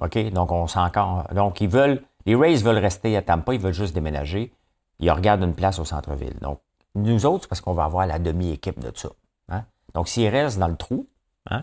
[0.00, 0.32] OK?
[0.32, 0.90] Donc, on s'en
[1.34, 4.52] Donc, ils veulent, les Rays veulent rester à Tampa, ils veulent juste déménager.
[4.98, 6.38] Ils regardent une place au centre-ville.
[6.40, 6.60] Donc,
[6.94, 9.08] nous autres, parce qu'on va avoir la demi-équipe de ça.
[9.48, 9.64] Hein?
[9.94, 11.08] Donc, s'il reste dans le trou,
[11.50, 11.62] hein,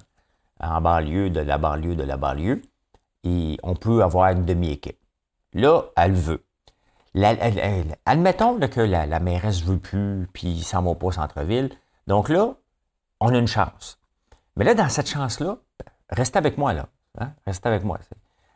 [0.60, 2.62] en banlieue de la banlieue de la banlieue,
[3.24, 5.00] et on peut avoir une demi-équipe.
[5.54, 6.44] Là, elle veut.
[8.06, 11.70] Admettons que la, la mairesse ne veut plus, puis ça s'en va pas au centre-ville.
[12.08, 12.54] Donc là,
[13.20, 14.00] on a une chance.
[14.56, 15.58] Mais là, dans cette chance-là,
[16.10, 16.88] restez avec moi, là.
[17.20, 17.34] Hein?
[17.46, 18.00] Restez avec moi.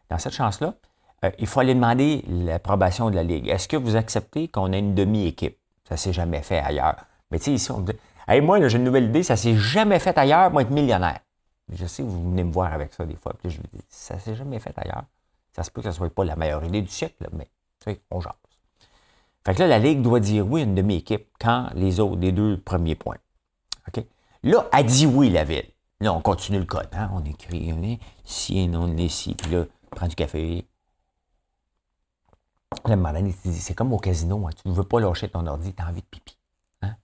[0.10, 0.76] Dans cette chance-là,
[1.24, 3.48] euh, il faut aller demander l'approbation de la Ligue.
[3.48, 5.58] Est-ce que vous acceptez qu'on ait une demi-équipe?
[5.88, 7.06] Ça ne s'est jamais fait ailleurs.
[7.32, 9.38] Mais tu sais, ici, on me dit, hey, moi, j'ai une nouvelle idée, ça ne
[9.38, 11.20] s'est jamais fait ailleurs, moi, être millionnaire.
[11.72, 13.34] Je sais, vous venez me voir avec ça des fois.
[13.42, 15.04] Puis je vous dis, ça ne s'est jamais fait ailleurs.
[15.56, 17.48] Ça se peut que ce ne soit pas la meilleure idée du siècle, mais
[17.84, 18.34] tu sais, on jase.
[19.46, 22.32] Fait que là, la Ligue doit dire oui à une demi-équipe quand les autres, les
[22.32, 23.18] deux premiers points.
[23.88, 24.06] OK?
[24.44, 25.70] Là, a dit oui, la ville.
[26.00, 26.90] Là, on continue le code.
[26.94, 27.10] Hein?
[27.14, 29.36] On écrit on est si et non, on si.
[29.36, 30.66] Puis là, prends du café.
[32.86, 32.98] Là,
[33.44, 34.48] c'est comme au casino.
[34.48, 34.52] Hein?
[34.62, 36.38] Tu ne veux pas lâcher ton ordi, tu as envie de pipi.
[36.82, 36.96] Hein?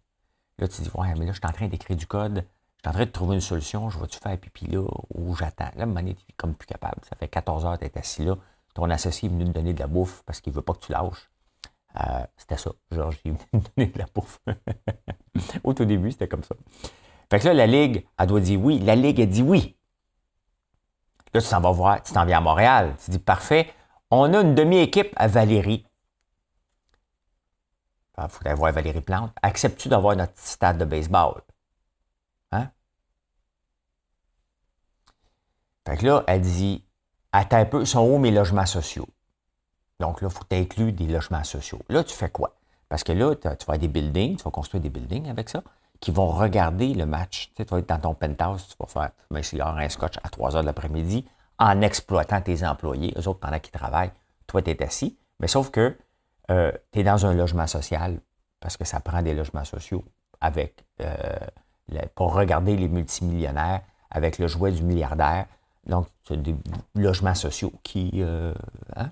[0.57, 2.45] Là, tu dis, ouais, mais là, je suis en train d'écrire du code.
[2.77, 3.89] Je suis en train de trouver une solution.
[3.89, 5.71] Je vais-tu faire pipi là ou j'attends?
[5.75, 7.01] Là, à tu es comme plus capable.
[7.09, 8.37] Ça fait 14 heures que tu es assis là.
[8.79, 10.85] Ton associé est venu te donner de la bouffe parce qu'il ne veut pas que
[10.85, 11.29] tu lâches.
[11.99, 12.71] Euh, c'était ça.
[12.91, 14.39] Georges, il est venu te donner de la bouffe.
[15.65, 16.55] au tout début, c'était comme ça.
[17.29, 18.79] Fait que là, la Ligue, elle doit dire oui.
[18.79, 19.75] La Ligue, elle dit oui.
[21.33, 22.95] Là, tu t'en vas voir, tu t'en viens à Montréal.
[23.03, 23.69] Tu dis, parfait,
[24.11, 25.85] on a une demi-équipe à Valérie.
[28.17, 29.33] Il ah, faudrait voir Valérie Plante.
[29.41, 31.41] Acceptes-tu d'avoir notre stade de baseball?
[32.53, 32.71] Hein?
[35.85, 36.85] Fait que là, elle dit,
[37.31, 39.07] attends un peu, sont où mes logements sociaux?
[39.99, 41.79] Donc là, il faut t'inclure des logements sociaux.
[41.89, 42.55] Là, tu fais quoi?
[42.87, 45.61] Parce que là, tu vas des buildings, tu vas construire des buildings avec ça
[45.99, 47.49] qui vont regarder le match.
[47.49, 50.17] Tu, sais, tu vas être dans ton penthouse, tu vas faire un cigare, un scotch
[50.23, 51.25] à 3 heures de l'après-midi
[51.59, 54.11] en exploitant tes employés, eux autres pendant qu'ils travaillent,
[54.47, 55.17] toi, tu es assis.
[55.39, 55.97] Mais sauf que
[56.49, 58.21] euh, tu es dans un logement social
[58.59, 60.03] parce que ça prend des logements sociaux
[60.41, 61.35] avec euh,
[62.15, 65.45] pour regarder les multimillionnaires avec le jouet du milliardaire.
[65.89, 66.55] Donc, as des
[66.95, 68.11] logements sociaux qui.
[68.15, 68.53] Euh,
[68.95, 69.09] hein?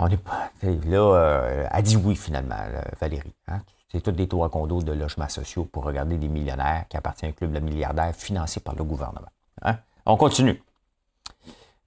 [0.00, 0.50] On est pas.
[0.62, 2.56] Là, a dit oui finalement,
[3.00, 3.34] Valérie.
[3.48, 3.60] Hein?
[3.90, 7.30] C'est tous des toits à condo de logements sociaux pour regarder des millionnaires qui appartiennent
[7.30, 9.30] à un club de milliardaires financé par le gouvernement.
[9.62, 9.76] Hein?
[10.06, 10.62] On continue.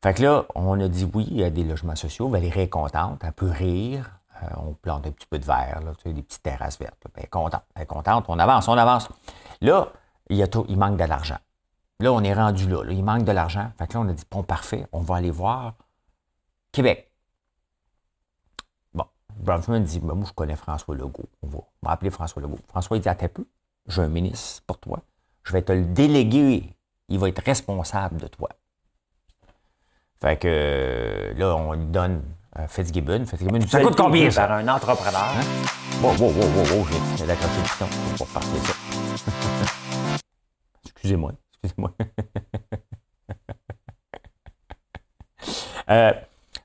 [0.01, 2.27] Fait que là, on a dit oui, a des logements sociaux.
[2.27, 4.11] Valérie est contente, elle peut rire.
[4.43, 6.97] Euh, on plante un petit peu de verre, tu sais, des petites terrasses vertes.
[7.15, 8.25] Elle est contente, elle est contente.
[8.27, 9.07] On avance, on avance.
[9.61, 9.87] Là,
[10.29, 11.37] il, y a tout, il manque de l'argent.
[11.99, 13.71] Là, on est rendu là, Il manque de l'argent.
[13.77, 15.75] Fait que là, on a dit, bon, parfait, on va aller voir
[16.71, 17.13] Québec.
[19.43, 21.29] Bronfman dit ben, Moi, je connais François Legault.
[21.41, 22.59] On va, appeler François Legault.
[22.67, 23.45] François, il dit Attends peu,
[23.87, 24.99] j'ai un ministre pour toi.
[25.43, 26.75] Je vais te le déléguer.
[27.09, 28.49] Il va être responsable de toi.
[30.21, 32.23] Fait que euh, là, on lui donne
[32.57, 33.25] euh, Fitzgibbon.
[33.25, 34.53] Fitzgibbon ça coûte combien ça?
[34.53, 35.21] un entrepreneur.
[35.21, 35.43] Hein?
[36.01, 39.31] Wow, wow, wow, wow, wow, j'ai d'accrocher le piton pour partir ça.
[40.85, 41.93] excusez-moi, excusez-moi.
[45.89, 46.13] euh,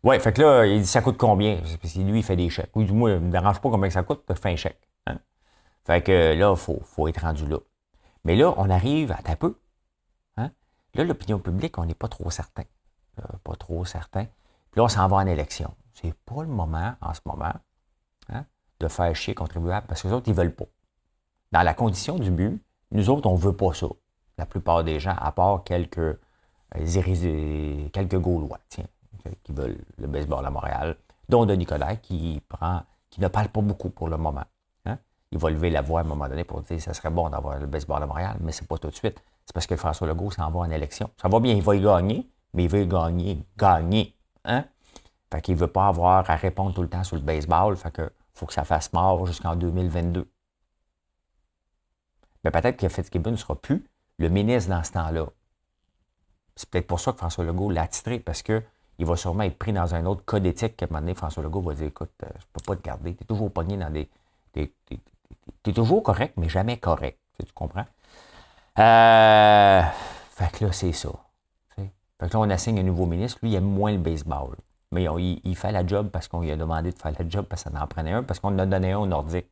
[0.02, 1.56] oui, fait que là, il dit ça coûte combien?
[1.56, 2.70] Parce que lui, il fait des chèques.
[2.74, 4.80] Oui, du moins, il ne me dérange pas combien ça coûte, tu fais un chèque.
[5.06, 5.18] Hein.
[5.84, 7.58] Fait que là, il faut, faut, être rendu là.
[8.24, 9.58] Mais là, on arrive à un peu.
[10.36, 10.50] Hein?
[10.94, 12.64] Là, l'opinion publique, on n'est pas trop certain.
[13.20, 14.24] Euh, pas trop certain.
[14.70, 15.74] Puis là, on s'en va en élection.
[15.94, 17.54] C'est pas le moment, en ce moment,
[18.28, 18.44] hein,
[18.78, 20.66] de faire chier contribuables parce que les autres, ils veulent pas.
[21.50, 23.88] Dans la condition du but, nous autres, on veut pas ça.
[24.38, 28.58] La plupart des gens, à part quelques, euh, quelques Gaulois.
[28.68, 28.84] Tiens,
[29.42, 30.96] qui veulent le baseball à Montréal,
[31.28, 34.44] dont Denis Coderre, qui prend, qui ne parle pas beaucoup pour le moment.
[34.86, 34.98] Hein.
[35.30, 37.28] Il va lever la voix à un moment donné pour dire que ce serait bon
[37.28, 39.22] d'avoir le baseball à Montréal, mais c'est pas tout de suite.
[39.44, 41.10] C'est parce que François Legault s'en va en élection.
[41.20, 44.14] Ça va bien, il va y gagner, mais il veut gagner, gagner.
[44.44, 44.64] Hein?
[45.30, 47.76] Fait qu'il ne veut pas avoir à répondre tout le temps sur le baseball.
[47.76, 48.00] Fait
[48.34, 50.30] faut que ça fasse mort jusqu'en 2022.
[52.44, 53.84] Mais peut-être que Fitzgibbon ne sera plus
[54.18, 55.26] le ministre dans ce temps-là.
[56.56, 58.62] C'est peut-être pour ça que François Legault l'a attitré, parce que
[58.98, 61.42] il va sûrement être pris dans un autre code éthique qu'à un moment donné, François
[61.42, 63.76] Legault va dire écoute, euh, je ne peux pas te garder, tu es toujours pogné
[63.76, 64.10] dans des.
[64.52, 64.62] Tu
[65.64, 67.18] es, toujours correct, mais jamais correct.
[67.38, 67.84] Tu, comprends?
[68.78, 69.82] Euh,
[70.30, 71.10] fait que là, c'est ça.
[71.76, 73.38] Fait que là, on assigne un nouveau ministre.
[73.42, 74.56] Lui, il aime moins le baseball.
[74.90, 77.62] Mais il, fait la job parce qu'on lui a demandé de faire la job parce
[77.62, 79.46] qu'on en prenait un, parce qu'on en a donné un au Nordique.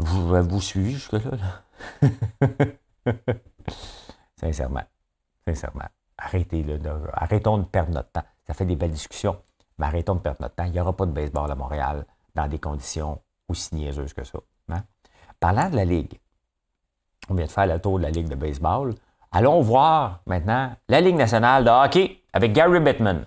[0.00, 1.30] Vous, vous suivez jusque-là?
[2.02, 2.08] Là?
[4.36, 4.84] Sincèrement.
[5.46, 5.88] Sincèrement
[6.20, 6.64] arrêtez,
[7.14, 8.24] arrêtons de perdre notre temps.
[8.46, 9.36] Ça fait des belles discussions,
[9.78, 10.64] mais arrêtons de perdre notre temps.
[10.64, 14.38] Il n'y aura pas de baseball à Montréal dans des conditions aussi niaiseuses que ça.
[14.70, 14.82] Hein?
[15.38, 16.20] Parlant de la Ligue,
[17.28, 18.94] on vient de faire le tour de la Ligue de baseball.
[19.32, 23.24] Allons voir maintenant la Ligue nationale de hockey avec Gary Bettman.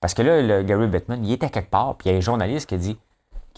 [0.00, 2.22] Parce que là, le Gary Bettman, il était quelque part, puis il y a un
[2.22, 2.98] journaliste qui a dit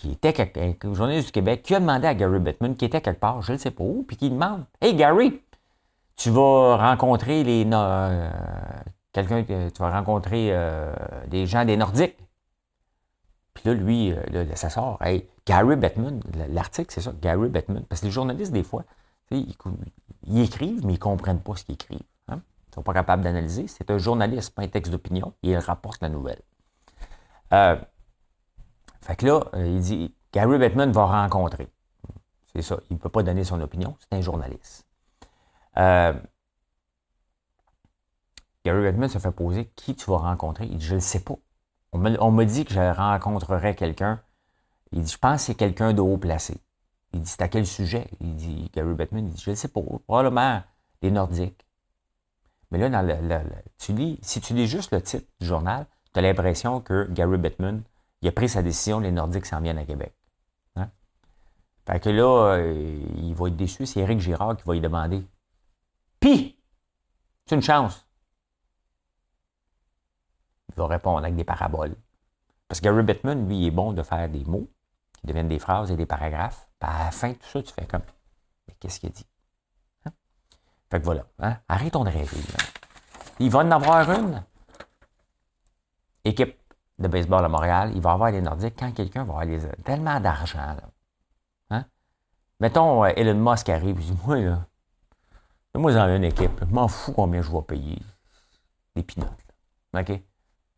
[0.03, 3.01] qui était quelque, un journaliste du Québec, qui a demandé à Gary Bettman, qui était
[3.01, 5.41] quelque part, je ne sais pas où, puis qui demande Hey Gary,
[6.17, 7.65] tu vas rencontrer les.
[7.73, 8.31] Euh,
[9.13, 10.93] quelqu'un, tu vas rencontrer euh,
[11.29, 12.17] des gens des Nordiques.
[13.55, 15.01] Puis là, lui, euh, là, ça sort.
[15.03, 17.85] Hey, Gary Bettman, l'article, c'est ça, Gary Bettman.
[17.85, 18.83] Parce que les journalistes, des fois,
[19.31, 19.55] ils,
[20.41, 22.01] écrivent, mais ils ne comprennent pas ce qu'ils écrivent.
[22.27, 22.41] Hein.
[22.41, 23.69] Ils ne sont pas capables d'analyser.
[23.69, 26.41] C'est un journaliste, pas un texte d'opinion, et il rapporte la nouvelle.
[27.53, 27.77] Euh,
[29.03, 31.69] fait que là, euh, il dit Gary Bettman va rencontrer.
[32.55, 32.79] C'est ça.
[32.91, 33.97] Il ne peut pas donner son opinion.
[33.99, 34.87] C'est un journaliste.
[35.77, 36.13] Euh,
[38.65, 40.67] Gary Bettman se fait poser qui tu vas rencontrer?
[40.67, 41.35] Il dit Je ne le sais pas.
[41.93, 44.23] On me, dit que je rencontrerais quelqu'un.
[44.93, 46.59] Il dit Je pense que c'est quelqu'un de haut placé.
[47.13, 48.09] Il dit C'est à quel sujet?
[48.21, 49.81] Il dit Gary Bettman il dit Je ne sais pas.
[50.07, 50.63] Probablement
[51.03, 51.67] les Nordiques.
[52.71, 53.43] Mais là,
[53.79, 57.37] tu lis, si tu lis juste le titre du journal, tu as l'impression que Gary
[57.37, 57.83] Bettman
[58.23, 60.15] il a pris sa décision, les Nordiques s'en viennent à Québec.
[60.77, 60.89] Hein?
[61.87, 65.27] Fait que là, euh, il va être déçu, c'est Éric Girard qui va lui demander.
[66.21, 66.57] Puis,
[67.47, 68.07] c'est une chance.
[70.69, 71.97] Il va répondre avec des paraboles.
[72.69, 74.71] Parce que Gary Bettman, lui, il est bon de faire des mots
[75.19, 76.69] qui deviennent des phrases et des paragraphes.
[76.81, 78.03] À la fin, tout ça, tu fais comme.
[78.67, 79.27] Mais qu'est-ce qu'il dit?
[80.07, 80.13] Hein?
[80.91, 81.27] Fait que voilà.
[81.41, 81.59] Hein?
[81.69, 82.39] Arrêtons de rêver.
[83.41, 84.43] Il va en avoir une.
[86.25, 86.57] Équipe
[87.03, 90.19] de baseball à Montréal, il va avoir les Nordiques quand quelqu'un va avoir les, tellement
[90.21, 90.77] d'argent.
[91.71, 91.85] Hein?
[92.61, 94.59] Mettons, euh, Elon Musk arrive, il dit Moi, là,
[95.75, 97.99] moi, j'en ai une équipe, je m'en fous combien je vais payer.
[98.95, 99.31] Des pinottes.
[99.95, 100.21] OK?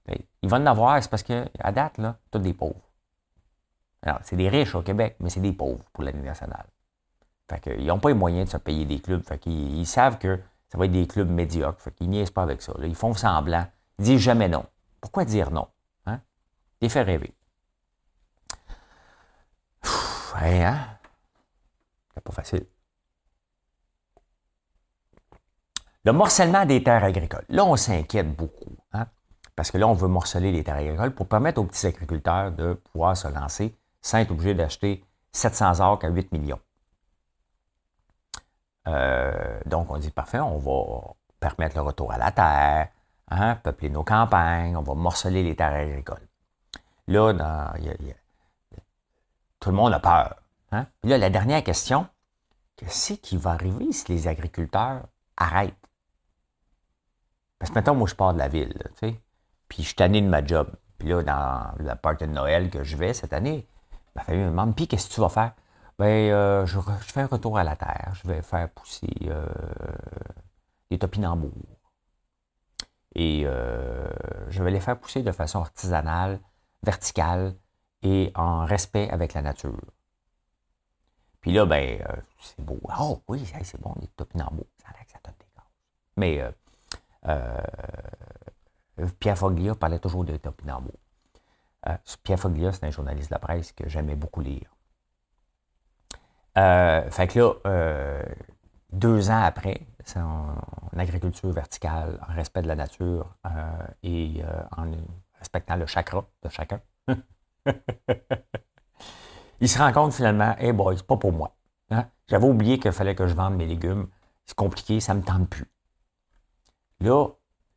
[0.07, 2.81] Ben, il va en avoir, c'est parce qu'à date, là, tous des pauvres.
[4.03, 6.67] Alors, c'est des riches au Québec, mais c'est des pauvres pour l'année nationale.
[7.51, 9.23] Fait qu'ils n'ont pas les moyens de se payer des clubs.
[9.23, 11.81] Fait qu'ils ils savent que ça va être des clubs médiocres.
[11.81, 12.73] Fait qu'ils niaisent pas avec ça.
[12.83, 13.67] Ils font semblant.
[13.99, 14.65] Ils disent jamais non.
[15.01, 15.69] Pourquoi dire non?
[16.89, 17.35] Fait rêver.
[20.63, 20.99] hein?
[22.15, 22.67] C'est pas facile.
[26.05, 27.47] Le morcellement des terres agricoles.
[27.49, 28.77] Là, on s'inquiète beaucoup.
[28.93, 29.07] Hein?
[29.57, 32.75] Parce que là, on veut morceler les terres agricoles pour permettre aux petits agriculteurs de
[32.75, 36.61] pouvoir se lancer sans être obligés d'acheter 700 acres à 8 millions.
[38.87, 42.89] Euh, donc, on dit parfait, on va permettre le retour à la terre,
[43.31, 46.29] hein, peupler nos campagnes, on va morceler les terres agricoles.
[47.07, 47.33] Là,
[49.61, 50.37] tout le monde a peur.
[50.73, 50.87] Hein?
[51.01, 52.07] Puis là, la dernière question,
[52.77, 55.75] qu'est-ce qui va arriver si les agriculteurs arrêtent?
[57.59, 59.21] Parce que maintenant, moi, je pars de la ville, tu sais,
[59.69, 60.71] puis je suis tanné de ma job.
[60.99, 63.67] Puis là, dans la partie de Noël que je vais cette année,
[64.15, 65.53] ma famille me demande, puis qu'est-ce que tu vas faire?
[65.99, 68.13] Ben, euh, je, fais un retour à la terre.
[68.15, 69.47] Je vais faire pousser euh,
[70.91, 71.53] des topinambours.
[73.15, 74.09] Et euh,
[74.49, 76.41] je vais les faire pousser de façon artisanale
[76.85, 77.55] verticale
[78.03, 79.81] et en respect avec la nature.
[81.41, 82.81] Puis là, ben, euh, c'est beau.
[82.99, 84.67] Oh oui, c'est bon, des topinambours.
[84.79, 85.47] Ça a ça donne des.
[86.17, 86.51] Mais euh,
[87.27, 90.99] euh, Pierre Foglia parlait toujours de topinambours.
[92.23, 94.75] Pierre Foglia, c'est un journaliste de la presse que j'aimais beaucoup lire.
[96.55, 98.23] fait que là,
[98.91, 100.57] deux ans après, c'est en,
[100.97, 103.37] agriculture verticale, en respect de la nature
[104.03, 104.43] et
[104.75, 104.87] en
[105.45, 106.81] respectant le chakra de chacun.
[109.61, 111.55] il se rend compte finalement, hey boy, c'est pas pour moi.
[111.91, 112.07] Hein?
[112.27, 114.09] J'avais oublié qu'il fallait que je vende mes légumes.
[114.47, 115.71] C'est compliqué, ça ne me tente plus.
[117.01, 117.29] Là,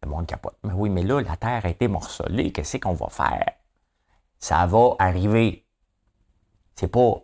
[0.03, 0.58] le monde capote.
[0.63, 2.51] Mais oui, mais là, la terre a été morcelée.
[2.51, 3.45] Qu'est-ce qu'on va faire?
[4.39, 5.65] Ça va arriver.
[6.75, 7.21] C'est pas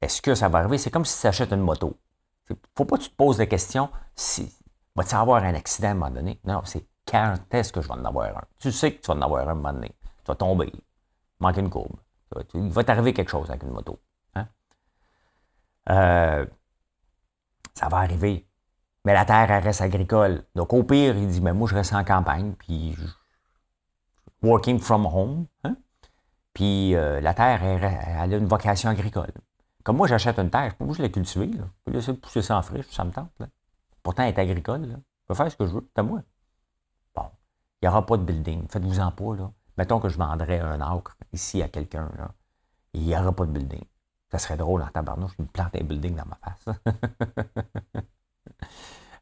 [0.00, 0.78] est-ce que ça va arriver?
[0.78, 1.98] C'est comme si tu achètes une moto.
[2.76, 4.52] Faut pas que tu te poses la question si
[4.96, 6.40] va-tu avoir un accident à un moment donné?
[6.44, 8.44] Non, c'est quand est-ce que je vais en avoir un?
[8.58, 9.92] Tu sais que tu vas en avoir un un moment donné.
[10.02, 10.72] Tu vas tomber,
[11.40, 11.96] manquer une courbe.
[12.54, 13.98] Il va t'arriver quelque chose avec une moto.
[14.36, 14.46] Hein?
[15.90, 16.46] Euh,
[17.74, 18.46] ça va arriver.
[19.04, 20.44] Mais la terre, elle reste agricole.
[20.54, 22.96] Donc, au pire, il dit, mais moi, je reste en campagne, puis
[24.42, 25.46] working from home.
[25.64, 25.76] Hein?
[26.52, 29.32] Puis euh, la terre, elle, a une vocation agricole.
[29.82, 31.50] Comme moi, j'achète une terre, je peux je la cultiver.
[31.52, 33.30] Je peux laisser pousser ça en friche, ça me tente.
[34.02, 34.86] Pourtant, elle est agricole.
[34.86, 36.22] Je peux faire ce que je veux, c'est à moi.
[37.80, 38.66] Il n'y aura pas de building.
[38.68, 39.50] Faites-vous-en pas, là.
[39.78, 42.30] Mettons que je vendrais un acre ici à quelqu'un, là.
[42.92, 43.84] Il n'y aura pas de building.
[44.30, 46.76] Ça serait drôle en tabarnouche, je me plante un building dans ma face.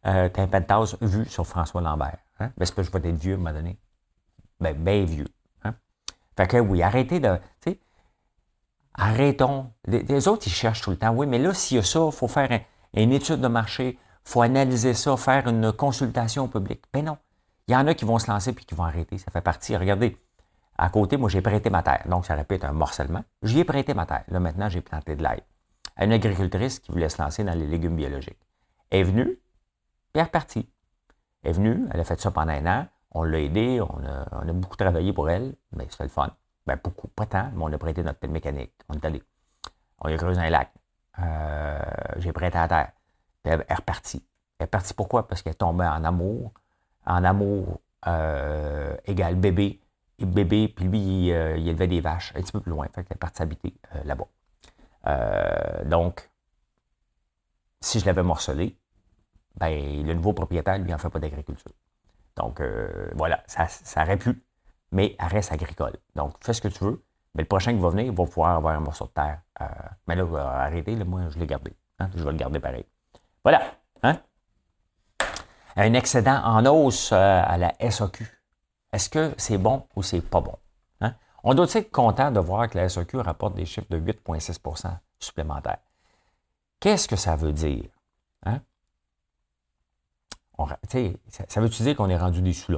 [0.07, 2.19] euh, un penthouse vu sur François Lambert.
[2.41, 2.51] Hein?
[2.57, 3.79] Ben, c'est que je vais être vieux à un moment donné.
[4.61, 5.29] Ben, bien vieux.
[5.65, 5.75] Hein?
[6.37, 7.39] Fait que oui, arrêtez de.
[8.99, 9.71] Arrêtons.
[9.87, 11.11] Les, autres, ils cherchent tout le temps.
[11.11, 12.61] Oui, mais là, s'il y a ça, il faut faire
[12.95, 16.83] une étude de marché, il faut analyser ça, faire une consultation public.
[16.93, 17.17] Ben non.
[17.69, 19.19] Il y en a qui vont se lancer puis qui vont arrêter.
[19.19, 19.77] Ça fait partie.
[19.77, 20.17] Regardez,
[20.79, 22.03] À côté, moi, j'ai prêté ma terre.
[22.09, 23.25] Donc, ça répète un morcellement.
[23.43, 24.25] J'y ai prêté ma terre.
[24.29, 25.43] Là, maintenant, j'ai planté de l'ail.
[26.01, 28.39] Une agricultrice qui voulait se lancer dans les légumes biologiques.
[28.91, 29.41] Elle est venue, puis
[30.15, 30.71] elle est repartie.
[31.43, 32.87] Elle est venue, elle a fait ça pendant un an.
[33.11, 36.31] On l'a aidé, on a, beaucoup travaillé pour elle, mais c'était le fun.
[36.67, 38.73] Ben, beaucoup, pas tant, mais on a prêté notre mécanique.
[38.89, 39.23] On est allé.
[40.01, 40.71] On a creusé un lac.
[41.19, 41.81] Euh,
[42.19, 42.93] j'ai prêté la terre.
[43.43, 44.25] Puis elle est repartie.
[44.59, 45.27] Elle est partie pourquoi?
[45.27, 46.53] Parce qu'elle tombait en amour.
[47.09, 49.81] En amour euh, égale bébé.
[50.21, 52.87] Et bébé, puis lui, euh, il, élevait des vaches un petit peu plus loin.
[52.95, 54.27] Fait qu'elle est partie habiter là-bas.
[55.85, 56.31] donc,
[57.81, 58.77] si je l'avais morcelé,
[59.57, 61.73] ben, le nouveau propriétaire, lui, n'en fait pas d'agriculture.
[62.37, 62.63] Donc,
[63.15, 64.19] voilà, ça, ça aurait
[64.91, 65.97] mais elle reste agricole.
[66.15, 67.03] Donc, fais ce que tu veux.
[67.35, 69.41] Mais le prochain qui va venir, il va pouvoir avoir un morceau de terre.
[69.61, 69.67] Euh,
[70.07, 70.25] mais là,
[70.63, 71.77] arrêtez, moi, je l'ai gardé.
[71.99, 72.85] Hein, je vais le garder pareil.
[73.45, 73.63] Voilà.
[74.03, 74.21] Hein?
[75.81, 78.27] Un excédent en hausse euh, à la SAQ.
[78.93, 80.57] Est-ce que c'est bon ou c'est pas bon?
[81.01, 81.15] Hein?
[81.45, 85.79] On doit être content de voir que la SAQ rapporte des chiffres de 8,6% supplémentaires.
[86.81, 87.85] Qu'est-ce que ça veut dire?
[88.45, 88.61] Hein?
[91.49, 92.77] ça, veut-tu dire qu'on est rendu des sous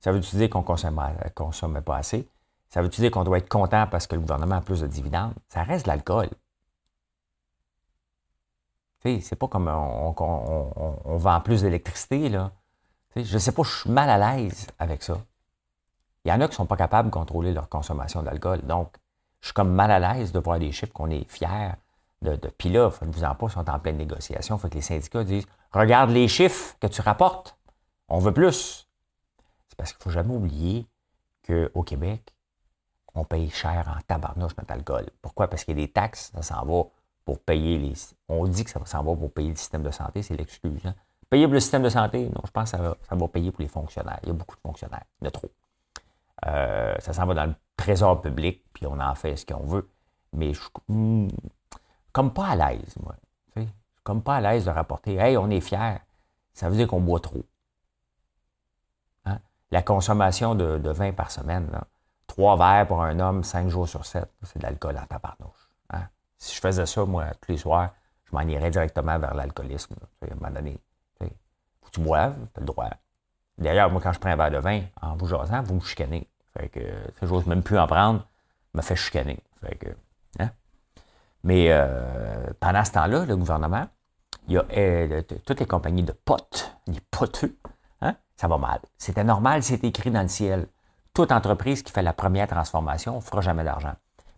[0.00, 2.28] Ça veut-tu dire qu'on ne consomme pas assez?
[2.70, 5.34] Ça veut-tu dire qu'on doit être content parce que le gouvernement a plus de dividendes?
[5.48, 6.28] Ça reste de l'alcool.
[9.04, 12.52] C'est pas comme on, vend plus d'électricité, là.
[13.14, 15.18] je ne sais pas, je suis mal à l'aise avec ça.
[16.24, 18.62] Il y en a qui ne sont pas capables de contrôler leur consommation d'alcool.
[18.62, 18.96] Donc,
[19.40, 21.74] je suis comme mal à l'aise de voir des chiffres qu'on est fiers
[22.22, 22.36] de.
[22.36, 24.56] de puis là, vous en pas, sont en pleine négociation.
[24.56, 27.58] Faut que les syndicats disent Regarde les chiffres que tu rapportes.
[28.08, 28.88] On veut plus.
[29.68, 30.86] C'est parce qu'il ne faut jamais oublier
[31.46, 32.34] qu'au Québec,
[33.14, 35.10] on paye cher en tabarnouche notre alcool.
[35.20, 35.48] Pourquoi?
[35.48, 36.84] Parce qu'il y a des taxes, ça s'en va
[37.24, 37.94] pour payer les.
[38.28, 40.82] On dit que ça s'en va pour payer le système de santé, c'est l'excuse.
[41.30, 43.50] Payer pour le système de santé, non, je pense que ça va, ça va, payer
[43.50, 44.18] pour les fonctionnaires.
[44.22, 45.50] Il y a beaucoup de fonctionnaires, a trop.
[46.46, 49.88] Euh, ça s'en va dans le trésor public, puis on en fait ce qu'on veut.
[50.32, 51.28] Mais je suis hmm,
[52.12, 53.14] comme pas à l'aise, moi.
[53.56, 53.70] Je suis
[54.02, 55.98] comme pas à l'aise de rapporter Hey, on est fiers.
[56.52, 57.44] Ça veut dire qu'on boit trop.
[59.24, 59.38] Hein?
[59.70, 61.70] La consommation de, de vin par semaine,
[62.26, 65.68] Trois verres pour un homme, cinq jours sur sept, c'est de l'alcool en tabarnouche.
[65.90, 66.08] Hein?
[66.44, 67.94] Si je faisais ça, moi, tous les soirs,
[68.26, 69.94] je m'en irais directement vers l'alcoolisme.
[70.20, 70.78] À un moment donné,
[71.18, 71.26] faut
[71.86, 72.90] que tu boives, tu as le droit.
[73.56, 76.28] D'ailleurs, moi, quand je prends un verre de vin, en vous jasant, vous me chicanez.
[76.52, 76.80] Fait que,
[77.22, 78.28] j'ose même plus en prendre,
[78.74, 79.42] me fait chicaner.
[79.62, 79.88] Fait que,
[80.38, 80.50] hein?
[81.44, 83.86] Mais euh, pendant ce temps-là, le gouvernement,
[84.46, 87.56] il y a euh, toutes les compagnies de potes, les poteux,
[88.02, 88.16] hein?
[88.36, 88.80] ça va mal.
[88.98, 90.68] C'était normal, c'est écrit dans le ciel
[91.14, 93.94] toute entreprise qui fait la première transformation ne fera jamais d'argent.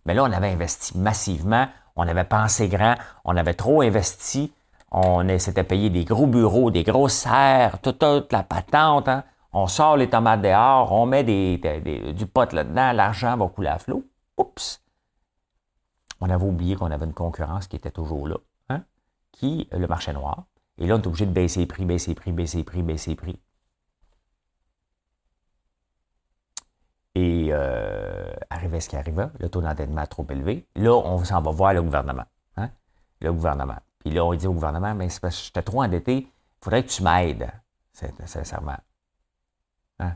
[0.07, 2.95] Mais là, on avait investi massivement, on avait pensé grand,
[3.25, 4.53] on avait trop investi,
[4.93, 8.03] on s'était payé des gros bureaux, des grosses serres, toute,
[8.33, 9.09] la patente.
[9.09, 9.25] Hein.
[9.53, 14.05] On sort les tomates dehors, on met du pot là-dedans, l'argent va couler à flot.
[14.39, 14.81] Oups!
[16.21, 18.37] On avait oublié qu'on avait une concurrence qui était toujours là,
[18.71, 18.83] hein?
[19.33, 20.45] qui, le marché noir.
[20.79, 22.83] Et là, on est obligé de baisser les prix, baisser les prix, baisser les prix,
[22.83, 23.39] baisser les prix.
[27.19, 30.67] Et euh, arrivait ce qui arrivait, le taux d'endettement trop élevé.
[30.77, 32.27] Là, on s'en va voir le gouvernement.
[32.59, 32.69] Hein?
[33.23, 33.79] Le gouvernement.
[34.01, 36.29] Puis là, on dit au gouvernement, mais c'est parce que j'étais trop endetté, il
[36.61, 37.51] faudrait que tu m'aides,
[38.27, 38.77] sincèrement.
[39.99, 40.13] Hein?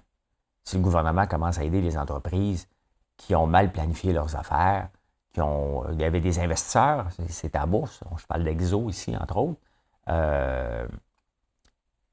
[0.62, 2.68] Si le gouvernement commence à aider les entreprises
[3.16, 4.90] qui ont mal planifié leurs affaires,
[5.32, 5.90] qui ont.
[5.92, 9.60] Il y avait des investisseurs, c'est à bourse, je parle d'Exo ici, entre autres.
[10.08, 10.86] Euh,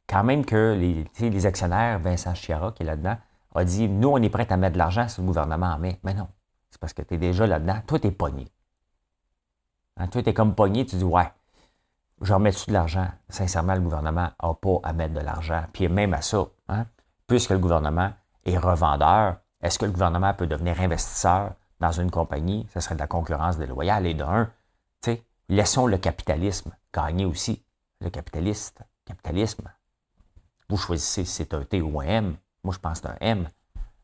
[0.07, 3.17] quand même que les, les actionnaires, Vincent Chiara qui est là-dedans,
[3.57, 5.99] a dit Nous, on est prêt à mettre de l'argent si le gouvernement en met.
[6.03, 6.27] Mais non,
[6.69, 7.79] c'est parce que tu es déjà là-dedans.
[7.85, 8.47] Toi, tu es pogné.
[9.97, 11.31] Hein, toi, tu es comme pogné, tu dis Ouais,
[12.21, 13.07] je remets-tu de l'argent?
[13.29, 15.63] Sincèrement, le gouvernement n'a pas à mettre de l'argent.
[15.73, 16.85] Puis même à ça, hein,
[17.27, 18.11] puisque le gouvernement
[18.45, 22.67] est revendeur, est-ce que le gouvernement peut devenir investisseur dans une compagnie?
[22.73, 24.05] Ce serait de la concurrence déloyale.
[24.05, 24.49] Et d'un,
[25.49, 27.63] laissons le capitalisme gagner aussi.
[28.01, 29.71] Le capitaliste, capitalisme.
[30.69, 32.37] Vous choisissez si c'est un T ou un M.
[32.63, 33.47] Moi, je pense que c'est un M.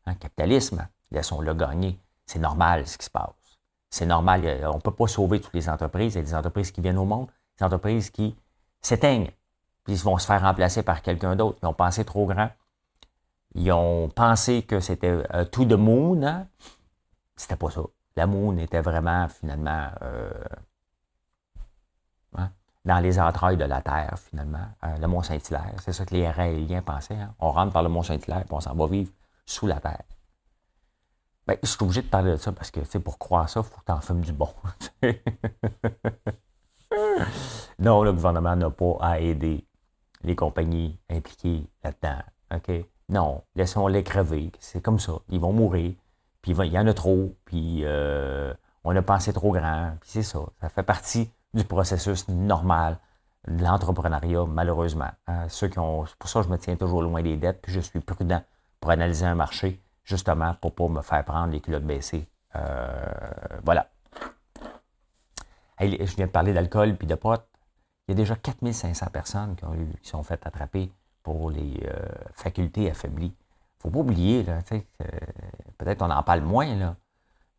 [0.06, 1.98] Un capitalisme, laissons-le gagner.
[2.26, 3.32] C'est normal ce qui se passe.
[3.90, 4.42] C'est normal.
[4.64, 6.14] On ne peut pas sauver toutes les entreprises.
[6.14, 7.28] Il y a des entreprises qui viennent au monde,
[7.58, 8.34] des entreprises qui
[8.80, 9.30] s'éteignent,
[9.84, 11.58] puis ils vont se faire remplacer par quelqu'un d'autre.
[11.62, 12.50] Ils ont pensé trop grand.
[13.54, 16.22] Ils ont pensé que c'était euh, tout de moon.
[16.22, 16.48] Hein?
[17.36, 17.82] C'était pas ça.
[18.16, 20.30] La moon était vraiment, finalement, euh,
[22.84, 25.74] dans les entrailles de la Terre, finalement, euh, le Mont-Saint-Hilaire.
[25.82, 27.14] C'est ça que les Israéliens pensaient.
[27.14, 27.34] Hein.
[27.38, 29.10] On rentre par le Mont-Saint-Hilaire et on s'en va vivre
[29.46, 30.02] sous la Terre.
[31.46, 33.80] Ben, je suis obligé de parler de ça parce que pour croire ça, il faut
[33.80, 34.48] que tu en fumes du bon.
[37.78, 39.66] non, le gouvernement n'a pas à aider
[40.22, 42.22] les compagnies impliquées là-dedans.
[42.54, 42.70] OK?
[43.10, 44.52] Non, laissons-les crever.
[44.58, 45.12] C'est comme ça.
[45.28, 45.94] Ils vont mourir.
[46.40, 50.22] puis il y en a trop, puis euh, on a pensé trop grand, puis c'est
[50.22, 50.40] ça.
[50.60, 52.98] Ça fait partie du processus normal
[53.46, 55.10] de l'entrepreneuriat, malheureusement.
[55.26, 55.48] Hein.
[55.48, 58.00] Ceux qui ont, pour ça je me tiens toujours loin des dettes, puis je suis
[58.00, 58.42] prudent
[58.80, 62.28] pour analyser un marché, justement pour ne pas me faire prendre les culottes baissées.
[62.56, 63.04] Euh,
[63.64, 63.88] voilà.
[65.80, 67.46] je viens de parler d'alcool puis de potes.
[68.06, 70.92] Il y a déjà 4500 personnes qui, ont eu, qui sont faites attraper
[71.22, 73.34] pour les euh, facultés affaiblies.
[73.34, 74.60] Il ne faut pas oublier, là,
[75.78, 76.96] peut-être on en parle moins, là,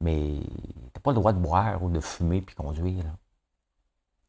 [0.02, 3.04] mais tu n'as pas le droit de boire ou de fumer puis conduire.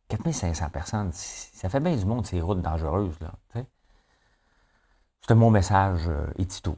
[0.09, 3.19] 4500 personnes, ça fait bien du monde ces routes dangereuses.
[3.21, 3.33] Là,
[5.27, 6.77] c'est mon message euh, édito.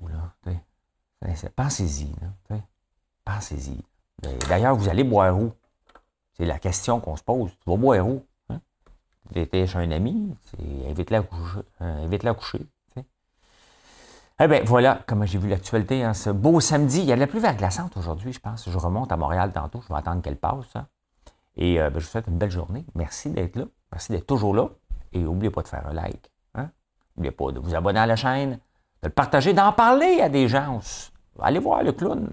[1.55, 2.15] Pensez-y.
[3.25, 3.83] Pensez-y.
[4.49, 5.53] D'ailleurs, vous allez boire où?
[6.33, 7.51] C'est la question qu'on se pose.
[7.51, 8.25] Tu vas boire où?
[8.49, 8.61] Hein?
[9.35, 10.35] Chez un ami,
[10.89, 11.61] invite-le à coucher.
[11.83, 12.67] Euh, à coucher
[14.41, 16.05] eh bien, voilà comment j'ai vu l'actualité.
[16.05, 17.01] Hein, ce beau samedi.
[17.01, 18.71] Il y a de la pluie verglaçante aujourd'hui, je pense.
[18.71, 19.83] Je remonte à Montréal tantôt.
[19.83, 20.77] Je vais attendre qu'elle passe.
[20.77, 20.87] Hein.
[21.59, 22.87] Et euh, ben, je vous souhaite une belle journée.
[22.95, 23.65] Merci d'être là.
[23.93, 24.69] Merci d'être toujours là.
[25.13, 26.31] Et n'oubliez pas de faire un like.
[26.55, 26.71] Hein?
[27.17, 28.53] N'oubliez pas de vous abonner à la chaîne,
[29.03, 30.81] de le partager, d'en parler à des gens.
[31.41, 32.31] Allez voir le clown.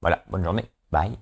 [0.00, 0.22] Voilà.
[0.28, 0.70] Bonne journée.
[0.90, 1.18] Bye.